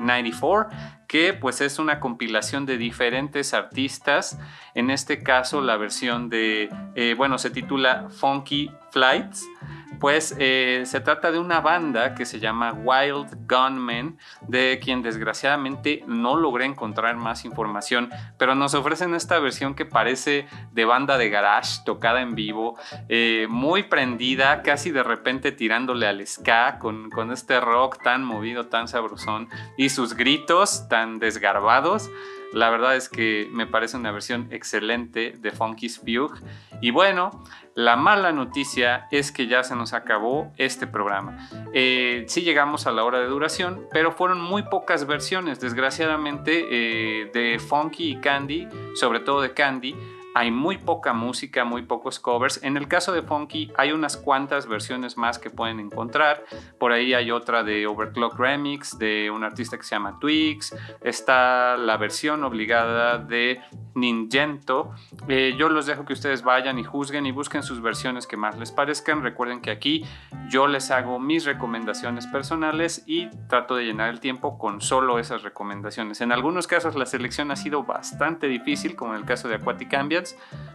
94 0.00 0.70
que 1.10 1.34
pues 1.34 1.60
es 1.60 1.80
una 1.80 1.98
compilación 1.98 2.66
de 2.66 2.78
diferentes 2.78 3.52
artistas. 3.52 4.38
En 4.76 4.90
este 4.90 5.24
caso 5.24 5.60
la 5.60 5.76
versión 5.76 6.28
de, 6.28 6.68
eh, 6.94 7.14
bueno, 7.18 7.36
se 7.38 7.50
titula 7.50 8.06
Funky 8.10 8.70
Flights 8.92 9.44
pues 9.98 10.34
eh, 10.38 10.82
se 10.86 11.00
trata 11.00 11.32
de 11.32 11.38
una 11.38 11.60
banda 11.60 12.14
que 12.14 12.24
se 12.24 12.40
llama 12.40 12.72
Wild 12.72 13.46
Gunmen, 13.48 14.18
de 14.46 14.80
quien 14.82 15.02
desgraciadamente 15.02 16.04
no 16.06 16.36
logré 16.36 16.64
encontrar 16.64 17.16
más 17.16 17.44
información, 17.44 18.10
pero 18.38 18.54
nos 18.54 18.74
ofrecen 18.74 19.14
esta 19.14 19.38
versión 19.38 19.74
que 19.74 19.84
parece 19.84 20.46
de 20.72 20.84
banda 20.84 21.18
de 21.18 21.30
garage 21.30 21.80
tocada 21.84 22.20
en 22.20 22.34
vivo, 22.34 22.78
eh, 23.08 23.46
muy 23.50 23.84
prendida, 23.84 24.62
casi 24.62 24.90
de 24.90 25.02
repente 25.02 25.52
tirándole 25.52 26.06
al 26.06 26.26
ska 26.26 26.78
con, 26.78 27.10
con 27.10 27.32
este 27.32 27.60
rock 27.60 28.02
tan 28.02 28.24
movido, 28.24 28.66
tan 28.66 28.88
sabrosón 28.88 29.48
y 29.76 29.88
sus 29.88 30.14
gritos 30.14 30.88
tan 30.88 31.18
desgarbados. 31.18 32.10
La 32.52 32.68
verdad 32.70 32.96
es 32.96 33.08
que 33.08 33.48
me 33.52 33.66
parece 33.66 33.96
una 33.96 34.10
versión 34.10 34.48
excelente 34.50 35.34
de 35.38 35.50
Funky's 35.52 35.98
Fugue. 35.98 36.40
Y 36.80 36.90
bueno, 36.90 37.44
la 37.74 37.96
mala 37.96 38.32
noticia 38.32 39.06
es 39.10 39.30
que 39.30 39.46
ya 39.46 39.62
se 39.62 39.76
nos 39.76 39.92
acabó 39.92 40.52
este 40.56 40.86
programa. 40.86 41.48
Eh, 41.72 42.24
sí 42.28 42.42
llegamos 42.42 42.86
a 42.86 42.92
la 42.92 43.04
hora 43.04 43.20
de 43.20 43.26
duración, 43.26 43.86
pero 43.92 44.12
fueron 44.12 44.40
muy 44.40 44.64
pocas 44.64 45.06
versiones, 45.06 45.60
desgraciadamente, 45.60 46.66
eh, 46.70 47.30
de 47.32 47.58
Funky 47.58 48.12
y 48.12 48.16
Candy, 48.16 48.68
sobre 48.94 49.20
todo 49.20 49.40
de 49.42 49.52
Candy 49.54 49.94
hay 50.34 50.50
muy 50.50 50.78
poca 50.78 51.12
música, 51.12 51.64
muy 51.64 51.82
pocos 51.82 52.20
covers. 52.20 52.62
En 52.62 52.76
el 52.76 52.88
caso 52.88 53.12
de 53.12 53.22
Funky 53.22 53.72
hay 53.76 53.92
unas 53.92 54.16
cuantas 54.16 54.66
versiones 54.66 55.16
más 55.16 55.38
que 55.38 55.50
pueden 55.50 55.80
encontrar. 55.80 56.44
Por 56.78 56.92
ahí 56.92 57.14
hay 57.14 57.30
otra 57.30 57.62
de 57.62 57.86
Overclock 57.86 58.38
Remix 58.38 58.98
de 58.98 59.30
un 59.30 59.44
artista 59.44 59.76
que 59.76 59.82
se 59.82 59.90
llama 59.94 60.18
Twix. 60.20 60.74
Está 61.00 61.76
la 61.76 61.96
versión 61.96 62.44
obligada 62.44 63.18
de 63.18 63.60
Ningento. 63.94 64.94
Eh, 65.28 65.54
yo 65.58 65.68
los 65.68 65.86
dejo 65.86 66.04
que 66.04 66.12
ustedes 66.12 66.42
vayan 66.42 66.78
y 66.78 66.84
juzguen 66.84 67.26
y 67.26 67.32
busquen 67.32 67.62
sus 67.62 67.82
versiones 67.82 68.26
que 68.26 68.36
más 68.36 68.58
les 68.58 68.70
parezcan. 68.70 69.22
Recuerden 69.22 69.60
que 69.60 69.70
aquí 69.70 70.04
yo 70.48 70.66
les 70.66 70.90
hago 70.90 71.18
mis 71.18 71.44
recomendaciones 71.44 72.26
personales 72.26 73.02
y 73.06 73.28
trato 73.48 73.76
de 73.76 73.84
llenar 73.84 74.10
el 74.10 74.20
tiempo 74.20 74.58
con 74.58 74.80
solo 74.80 75.18
esas 75.18 75.42
recomendaciones. 75.42 76.20
En 76.20 76.32
algunos 76.32 76.66
casos 76.66 76.94
la 76.94 77.06
selección 77.06 77.50
ha 77.50 77.56
sido 77.56 77.82
bastante 77.82 78.46
difícil, 78.46 78.96
como 78.96 79.14
en 79.14 79.20
el 79.20 79.26
caso 79.26 79.48
de 79.48 79.56
Aquatic 79.56 79.94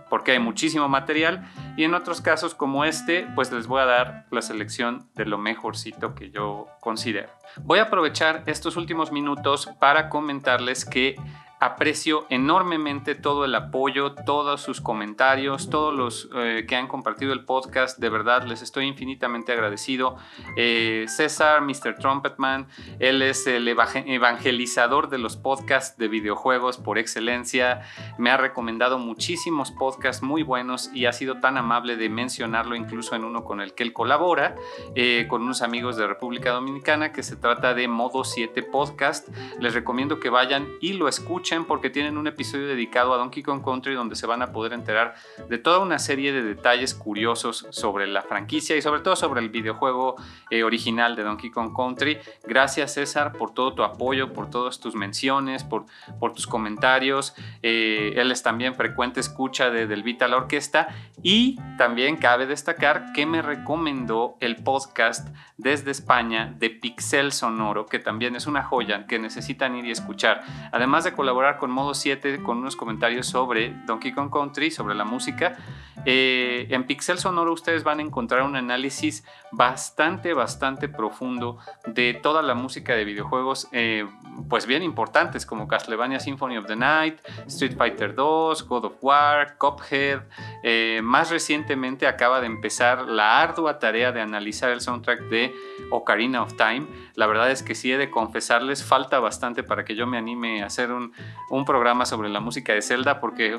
Porque 0.10 0.32
hay 0.32 0.40
muchísimo 0.40 0.88
material. 0.88 1.50
Y 1.78 1.84
en 1.84 1.94
otros 1.94 2.22
casos 2.22 2.54
como 2.56 2.86
este, 2.86 3.28
pues 3.36 3.52
les 3.52 3.68
voy 3.68 3.82
a 3.82 3.86
dar 3.86 4.26
la 4.32 4.42
selección 4.42 5.10
de 5.16 5.26
lo 5.26 5.38
mejorcito 5.38 6.16
que 6.16 6.30
yo 6.30 6.68
considero. 6.80 7.30
Voy 7.64 7.80
a 7.80 7.84
aprovechar 7.84 8.44
estos 8.46 8.78
últimos 8.78 9.12
minutos 9.12 9.70
para 9.80 10.10
comentarles 10.10 10.86
que 10.86 11.16
aprecio 11.60 12.26
enormemente 12.30 13.16
todo 13.16 13.46
el 13.46 13.56
apoyo, 13.56 14.14
todos 14.14 14.62
sus 14.62 14.82
comentarios, 14.82 15.70
todos 15.70 15.94
los 15.94 16.30
eh, 16.36 16.66
que 16.68 16.76
han 16.76 16.88
compartido 16.88 17.32
el 17.32 17.46
podcast. 17.46 17.98
De 17.98 18.10
verdad, 18.10 18.44
les 18.44 18.62
estoy 18.62 18.86
infinitamente 18.86 19.54
agradecido. 19.54 20.18
Eh, 20.58 21.06
César, 21.08 21.62
Mr. 21.62 21.96
Trumpetman, 21.98 22.68
él 23.00 23.22
es 23.22 23.48
el 23.48 23.68
evangelizador 23.68 25.10
de 25.10 25.18
los 25.18 25.38
podcasts 25.38 25.98
de 25.98 26.08
videojuegos 26.10 26.78
por 26.78 26.98
excelencia. 26.98 27.82
Me 28.18 28.32
ha 28.32 28.38
recomendado 28.38 29.00
muchísimos 29.00 29.72
podcasts 29.72 30.22
muy 30.22 30.44
buenos 30.44 30.90
y 30.94 31.06
ha 31.06 31.14
sido 31.14 31.40
tan 31.40 31.58
amable 31.58 31.96
de 31.96 32.10
mencionarlo 32.10 32.76
incluso 32.76 33.16
en 33.16 33.24
uno 33.24 33.46
con 33.46 33.62
el 33.62 33.74
que 33.74 33.84
él 33.84 33.94
colabora, 33.94 34.56
eh, 34.96 35.26
con 35.30 35.44
unos 35.44 35.62
amigos 35.62 35.96
de 35.96 36.06
República 36.06 36.52
Dominicana, 36.52 37.14
que 37.14 37.24
se 37.24 37.38
trata 37.38 37.74
de 37.74 37.88
Modo 37.88 38.26
7 38.26 38.62
Podcast. 38.64 39.30
Les 39.60 39.74
recomiendo 39.74 40.20
que 40.20 40.30
vayan 40.30 40.68
y 40.82 40.94
lo 40.94 41.08
escuchen 41.08 41.45
porque 41.68 41.92
tienen 41.92 42.18
un 42.18 42.26
episodio 42.26 42.66
dedicado 42.66 43.14
a 43.14 43.18
Donkey 43.18 43.44
Kong 43.44 43.64
Country 43.64 43.94
donde 43.94 44.16
se 44.16 44.26
van 44.26 44.42
a 44.42 44.52
poder 44.52 44.74
enterar 44.74 45.14
de 45.48 45.60
toda 45.60 45.78
una 45.78 46.00
serie 46.00 46.34
de 46.34 46.42
detalles 46.42 46.96
curiosos 46.96 47.68
sobre 47.70 48.08
la 48.08 48.24
franquicia 48.24 48.76
y 48.76 48.82
sobre 48.82 49.02
todo 49.02 49.16
sobre 49.16 49.42
el 49.42 49.50
videojuego 49.50 50.16
eh, 50.50 50.64
original 50.64 51.16
de 51.16 51.22
Donkey 51.22 51.52
Kong 51.52 51.72
Country. 51.76 52.18
Gracias 52.46 52.96
César 52.96 53.34
por 53.34 53.54
todo 53.54 53.76
tu 53.76 53.84
apoyo, 53.84 54.34
por 54.34 54.50
todas 54.50 54.80
tus 54.80 54.96
menciones, 54.96 55.64
por, 55.64 55.86
por 56.20 56.34
tus 56.34 56.48
comentarios. 56.48 57.36
Eh, 57.62 58.14
él 58.16 58.32
es 58.32 58.42
también 58.42 58.74
frecuente 58.74 59.20
escucha 59.20 59.70
de 59.70 59.86
Del 59.86 60.02
Vita 60.02 60.28
la 60.28 60.38
Orquesta 60.38 60.88
y 61.22 61.60
también 61.78 62.18
cabe 62.18 62.48
destacar 62.48 63.14
que 63.14 63.28
me 63.28 63.44
recomendó 63.44 64.36
el 64.40 64.56
podcast 64.64 65.30
desde 65.58 65.92
España 65.92 66.56
de 66.58 66.72
Pixel 66.72 67.32
Sonoro, 67.32 67.86
que 67.86 68.00
también 68.00 68.36
es 68.36 68.48
una 68.48 68.64
joya 68.64 69.06
que 69.06 69.20
necesitan 69.20 69.76
ir 69.76 69.86
y 69.86 69.92
escuchar. 69.92 70.42
Además 70.72 71.04
de 71.04 71.14
colaborar 71.14 71.35
con 71.58 71.70
Modo 71.70 71.94
7 71.94 72.42
con 72.44 72.60
unos 72.60 72.78
comentarios 72.78 73.28
sobre 73.28 73.74
Donkey 73.86 74.14
Kong 74.14 74.32
Country, 74.32 74.72
sobre 74.72 74.96
la 74.96 75.04
música. 75.04 75.58
Eh, 76.04 76.68
en 76.70 76.86
Pixel 76.86 77.18
Sonoro 77.18 77.54
ustedes 77.54 77.84
van 77.84 78.00
a 78.00 78.02
encontrar 78.02 78.44
un 78.44 78.56
análisis 78.56 79.24
bastante, 79.52 80.34
bastante 80.34 80.90
profundo 80.90 81.58
de 81.86 82.14
toda 82.14 82.42
la 82.42 82.54
música 82.54 82.94
de 82.94 83.06
videojuegos, 83.06 83.68
eh, 83.72 84.06
pues 84.50 84.66
bien 84.66 84.84
importantes 84.84 85.46
como 85.46 85.68
Castlevania 85.68 86.20
Symphony 86.20 86.58
of 86.58 86.66
the 86.66 86.76
Night, 86.76 87.20
Street 87.48 87.78
Fighter 87.78 88.14
2, 88.14 88.68
God 88.68 88.86
of 88.86 88.94
War, 89.02 89.58
Cuphead. 89.58 90.24
Eh, 90.64 91.00
más 91.04 91.30
recientemente 91.30 92.08
acaba 92.08 92.42
de 92.42 92.48
empezar 92.48 93.08
la 93.08 93.42
ardua 93.42 93.80
tarea 93.80 94.12
de 94.12 94.22
analizar 94.22 94.72
el 94.72 94.82
soundtrack 94.82 95.22
de 95.30 95.54
Ocarina 95.92 96.42
of 96.42 96.56
Time. 96.58 96.88
La 97.16 97.28
verdad 97.28 97.50
es 97.52 97.64
que 97.64 97.76
sí 97.76 97.92
he 97.92 97.98
de 97.98 98.10
confesarles, 98.12 98.84
falta 98.84 99.20
bastante 99.20 99.64
para 99.64 99.86
que 99.86 99.96
yo 99.96 100.06
me 100.06 100.18
anime 100.18 100.64
a 100.64 100.66
hacer 100.66 100.92
un, 100.92 101.14
un 101.50 101.64
programa 101.64 102.06
sobre 102.06 102.30
la 102.30 102.42
música 102.42 102.74
de 102.74 102.82
Zelda 102.82 103.22
porque 103.22 103.58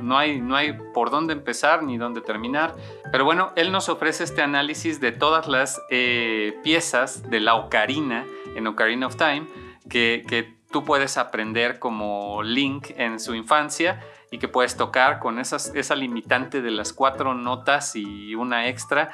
no, 0.00 0.18
hay, 0.18 0.40
no 0.40 0.54
hay 0.54 0.74
por 0.94 1.10
dónde 1.10 1.32
empezar 1.32 1.71
ni 1.80 1.96
dónde 1.96 2.20
terminar. 2.20 2.74
Pero 3.10 3.24
bueno, 3.24 3.52
él 3.56 3.72
nos 3.72 3.88
ofrece 3.88 4.24
este 4.24 4.42
análisis 4.42 5.00
de 5.00 5.12
todas 5.12 5.48
las 5.48 5.80
eh, 5.90 6.58
piezas 6.62 7.30
de 7.30 7.40
la 7.40 7.54
ocarina 7.54 8.26
en 8.54 8.66
Ocarina 8.66 9.06
of 9.06 9.16
Time 9.16 9.46
que, 9.88 10.24
que 10.28 10.54
tú 10.70 10.84
puedes 10.84 11.16
aprender 11.16 11.78
como 11.78 12.42
Link 12.42 12.90
en 12.96 13.18
su 13.20 13.34
infancia 13.34 14.00
y 14.32 14.38
que 14.38 14.48
puedes 14.48 14.78
tocar 14.78 15.18
con 15.18 15.38
esas, 15.38 15.72
esa 15.74 15.94
limitante 15.94 16.62
de 16.62 16.70
las 16.70 16.94
cuatro 16.94 17.34
notas 17.34 17.94
y 17.94 18.34
una 18.34 18.66
extra 18.66 19.10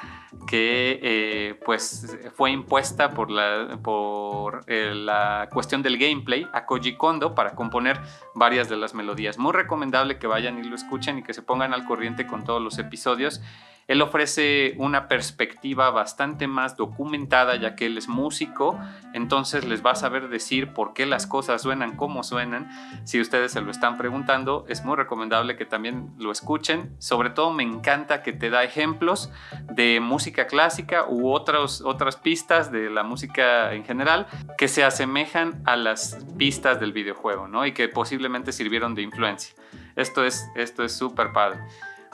que 0.47 0.97
eh, 1.03 1.59
pues 1.65 2.17
fue 2.33 2.51
impuesta 2.51 3.09
por, 3.11 3.29
la, 3.29 3.77
por 3.83 4.63
eh, 4.67 4.93
la 4.95 5.49
cuestión 5.51 5.83
del 5.83 5.97
gameplay 5.97 6.47
a 6.53 6.65
Koji 6.65 6.95
Kondo 6.95 7.35
para 7.35 7.53
componer 7.53 7.99
varias 8.33 8.69
de 8.69 8.77
las 8.77 8.93
melodías. 8.93 9.37
Muy 9.37 9.51
recomendable 9.51 10.19
que 10.19 10.27
vayan 10.27 10.57
y 10.57 10.63
lo 10.63 10.75
escuchen 10.75 11.19
y 11.19 11.23
que 11.23 11.33
se 11.33 11.41
pongan 11.41 11.73
al 11.73 11.83
corriente 11.83 12.25
con 12.25 12.45
todos 12.45 12.61
los 12.61 12.79
episodios 12.79 13.41
él 13.89 14.03
ofrece 14.03 14.75
una 14.77 15.07
perspectiva 15.07 15.89
bastante 15.89 16.45
más 16.47 16.77
documentada 16.77 17.55
ya 17.55 17.75
que 17.75 17.87
él 17.87 17.97
es 17.97 18.07
músico, 18.07 18.79
entonces 19.13 19.65
les 19.65 19.83
va 19.83 19.91
a 19.91 19.95
saber 19.95 20.29
decir 20.29 20.73
por 20.73 20.93
qué 20.93 21.07
las 21.07 21.25
cosas 21.25 21.63
suenan 21.63 21.95
como 21.95 22.21
suenan. 22.23 22.69
Si 23.03 23.19
ustedes 23.19 23.51
se 23.51 23.61
lo 23.61 23.71
están 23.71 23.97
preguntando, 23.97 24.63
es 24.69 24.85
muy 24.85 24.95
recomendable 24.95 25.57
que 25.57 25.65
también 25.65 26.13
lo 26.19 26.31
escuchen. 26.31 26.95
Sobre 26.99 27.31
todo 27.31 27.51
me 27.51 27.63
encanta 27.63 28.21
que 28.21 28.31
te 28.31 28.51
da 28.51 28.63
ejemplos 28.63 29.31
de 29.71 29.99
música 29.99 30.45
clásica 30.45 31.05
u 31.09 31.31
otras 31.31 31.81
otras 31.81 32.15
pistas 32.15 32.71
de 32.71 32.91
la 32.91 33.01
música 33.01 33.73
en 33.73 33.83
general 33.85 34.27
que 34.55 34.67
se 34.67 34.83
asemejan 34.83 35.63
a 35.65 35.75
las 35.75 36.23
pistas 36.37 36.79
del 36.79 36.93
videojuego, 36.93 37.47
¿no? 37.47 37.65
Y 37.65 37.71
que 37.71 37.89
posiblemente 37.89 38.51
sirvieron 38.51 38.93
de 38.93 39.01
influencia. 39.01 39.55
Esto 39.95 40.23
es 40.23 40.47
esto 40.55 40.83
es 40.83 40.95
súper 40.95 41.33
padre. 41.33 41.59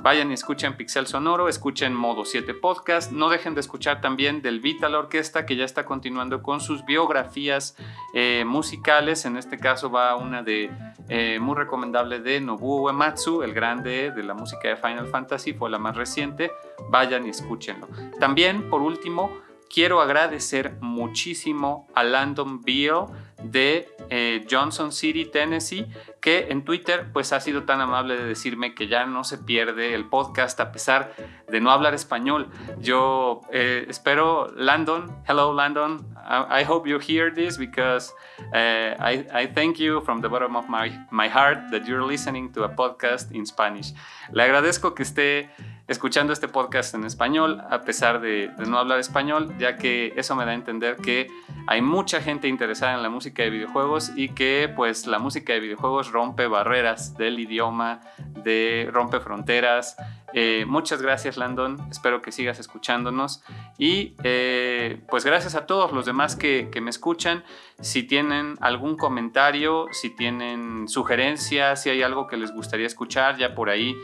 Vayan 0.05 0.29
y 0.29 0.35
escuchen 0.35 0.77
Pixel 0.77 1.07
Sonoro, 1.07 1.49
escuchen 1.49 1.95
Modo 1.95 2.25
7 2.25 2.53
Podcast. 2.53 3.11
No 3.11 3.27
dejen 3.27 3.55
de 3.55 3.61
escuchar 3.61 4.01
también 4.01 4.43
del 4.43 4.59
Vita 4.59 4.87
la 4.87 4.99
Orquesta, 4.99 5.47
que 5.47 5.55
ya 5.55 5.65
está 5.65 5.83
continuando 5.83 6.43
con 6.43 6.61
sus 6.61 6.85
biografías 6.85 7.75
eh, 8.13 8.43
musicales. 8.45 9.25
En 9.25 9.35
este 9.35 9.57
caso 9.57 9.89
va 9.89 10.15
una 10.15 10.43
de 10.43 10.69
eh, 11.09 11.39
muy 11.41 11.55
recomendable 11.55 12.19
de 12.19 12.39
Nobuo 12.39 12.83
Uematsu, 12.83 13.41
el 13.41 13.55
grande 13.55 14.11
de 14.11 14.21
la 14.21 14.35
música 14.35 14.67
de 14.67 14.75
Final 14.75 15.07
Fantasy, 15.07 15.53
fue 15.53 15.71
la 15.71 15.79
más 15.79 15.95
reciente. 15.95 16.51
Vayan 16.91 17.25
y 17.25 17.29
escúchenlo. 17.31 17.87
También, 18.19 18.69
por 18.69 18.83
último, 18.83 19.31
quiero 19.73 20.01
agradecer 20.01 20.77
muchísimo 20.81 21.87
a 21.95 22.03
Landon 22.03 22.61
Beal 22.61 23.07
de 23.43 23.89
eh, 24.09 24.45
Johnson 24.49 24.91
City, 24.91 25.25
Tennessee, 25.25 25.87
que 26.25 26.47
en 26.49 26.65
Twitter 26.65 27.05
pues 27.13 27.31
ha 27.33 27.39
sido 27.39 27.65
tan 27.65 27.81
amable 27.81 28.17
de 28.17 28.25
decirme 28.25 28.73
que 28.73 28.87
ya 28.87 29.05
no 29.05 29.23
se 29.23 29.37
pierde 29.37 29.93
el 29.93 30.09
podcast 30.09 30.59
a 30.59 30.71
pesar 30.71 31.13
de 31.47 31.61
no 31.61 31.69
hablar 31.69 31.93
español. 31.93 32.49
Yo 32.79 33.41
eh, 33.51 33.85
espero, 33.89 34.51
Landon, 34.55 35.21
hello 35.27 35.53
Landon, 35.53 36.03
I, 36.25 36.63
hope 36.67 36.89
you 36.89 36.97
hear 36.99 37.31
this 37.31 37.59
because 37.59 38.11
uh, 38.39 38.95
I, 38.99 39.27
I, 39.31 39.45
thank 39.53 39.77
you 39.77 40.01
from 40.01 40.19
the 40.21 40.27
bottom 40.27 40.55
of 40.55 40.67
my, 40.67 40.89
my 41.11 41.29
heart 41.29 41.69
that 41.69 41.85
you're 41.85 42.03
listening 42.03 42.51
to 42.53 42.63
a 42.63 42.75
podcast 42.75 43.31
in 43.31 43.45
Spanish. 43.45 43.93
Le 44.31 44.41
agradezco 44.41 44.95
que 44.95 45.03
esté 45.03 45.51
escuchando 45.87 46.33
este 46.33 46.47
podcast 46.47 46.95
en 46.95 47.05
español, 47.05 47.61
a 47.69 47.81
pesar 47.81 48.19
de, 48.19 48.51
no 48.67 48.79
hablar 48.79 48.99
español, 48.99 49.55
ya 49.59 49.77
que 49.77 50.13
eso 50.15 50.35
me 50.35 50.45
da 50.45 50.51
a 50.51 50.55
entender 50.55 50.95
que 50.97 51.27
hay 51.67 51.81
mucha 51.81 52.21
gente 52.21 52.47
interesada 52.47 52.95
en 52.95 53.03
la 53.03 53.09
música 53.09 53.43
de 53.43 53.51
videojuegos 53.51 54.11
y 54.15 54.29
que 54.29 54.71
pues 54.75 55.05
la 55.05 55.19
música 55.19 55.53
de 55.53 55.59
videojuegos 55.59 56.11
rompe 56.11 56.47
barreras 56.47 57.17
del 57.17 57.39
idioma, 57.39 58.01
de 58.43 58.89
rompe 58.91 59.19
fronteras. 59.19 59.95
Eh, 60.33 60.65
muchas 60.67 61.01
gracias 61.01 61.37
Landon, 61.37 61.77
espero 61.89 62.21
que 62.21 62.31
sigas 62.31 62.59
escuchándonos 62.59 63.41
y 63.77 64.15
eh, 64.23 65.01
pues 65.07 65.23
gracias 65.23 65.55
a 65.55 65.65
todos 65.65 65.93
los 65.93 66.05
demás 66.05 66.35
que, 66.35 66.69
que 66.71 66.81
me 66.81 66.89
escuchan. 66.89 67.43
Si 67.79 68.03
tienen 68.03 68.55
algún 68.59 68.97
comentario, 68.97 69.87
si 69.91 70.09
tienen 70.09 70.87
sugerencias, 70.87 71.83
si 71.83 71.89
hay 71.89 72.01
algo 72.01 72.27
que 72.27 72.37
les 72.37 72.51
gustaría 72.51 72.87
escuchar, 72.87 73.37
ya 73.37 73.53
por 73.53 73.69
ahí 73.69 73.95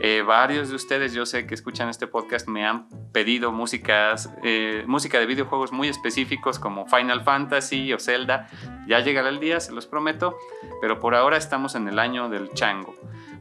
eh, 0.00 0.22
varios 0.22 0.68
de 0.68 0.76
ustedes, 0.76 1.12
yo 1.12 1.26
sé 1.26 1.46
que 1.46 1.54
escuchan 1.54 1.88
este 1.88 2.06
podcast, 2.06 2.46
me 2.46 2.66
han 2.66 2.88
pedido 3.12 3.52
músicas, 3.52 4.30
eh, 4.44 4.84
música 4.86 5.18
de 5.18 5.26
videojuegos 5.26 5.72
muy 5.72 5.88
específicos 5.88 6.58
como 6.58 6.86
Final 6.86 7.24
Fantasy 7.24 7.92
o 7.92 7.98
Zelda. 7.98 8.48
Ya 8.86 9.00
llegará 9.00 9.28
el 9.28 9.40
día, 9.40 9.60
se 9.60 9.72
los 9.72 9.86
prometo, 9.86 10.38
pero 10.80 11.00
por 11.00 11.14
ahora 11.14 11.36
estamos 11.36 11.74
en 11.74 11.88
el 11.88 11.98
año 11.98 12.28
del 12.28 12.52
chango. 12.52 12.94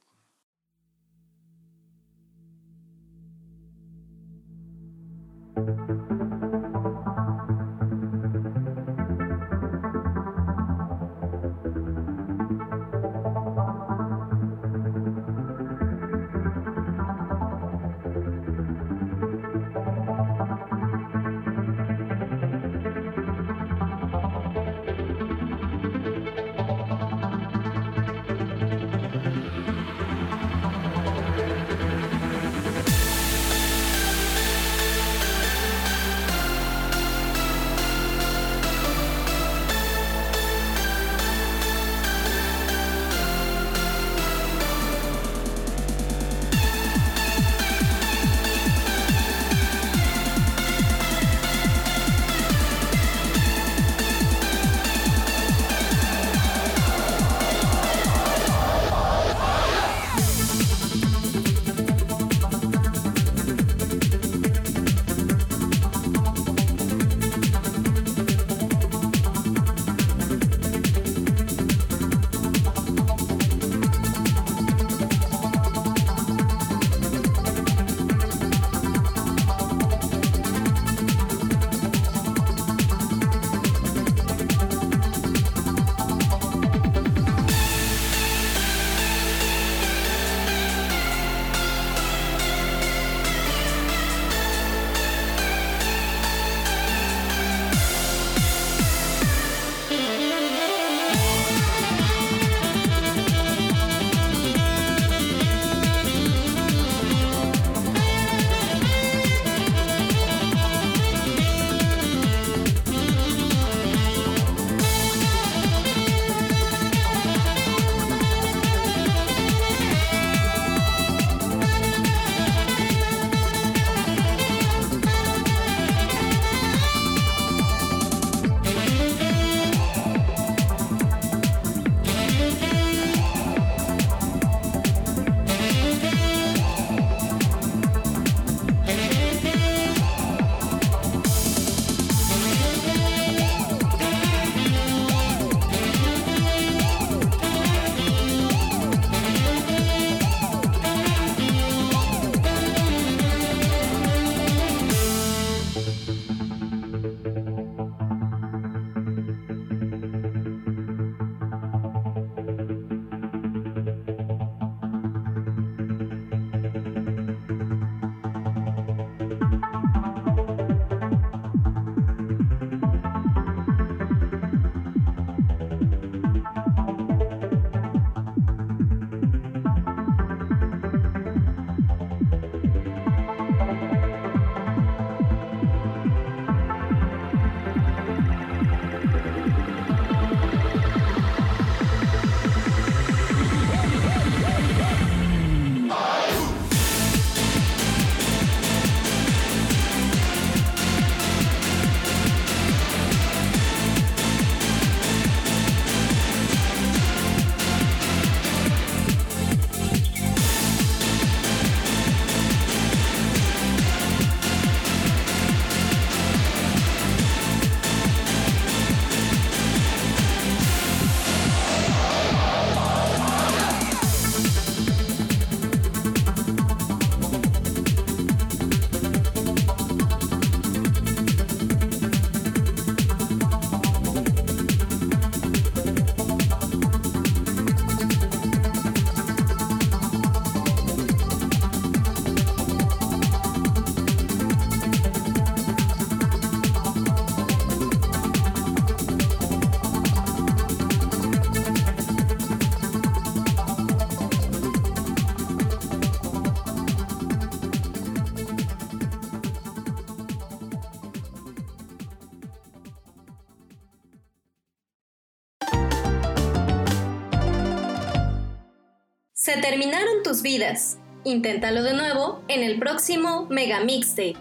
Terminaron 269.69 270.23
tus 270.23 270.43
vidas. 270.43 270.97
Inténtalo 271.25 271.83
de 271.83 271.93
nuevo 271.93 272.41
en 272.47 272.63
el 272.63 272.79
próximo 272.79 273.47
Mega 273.49 273.81
Mixtape. 273.81 274.36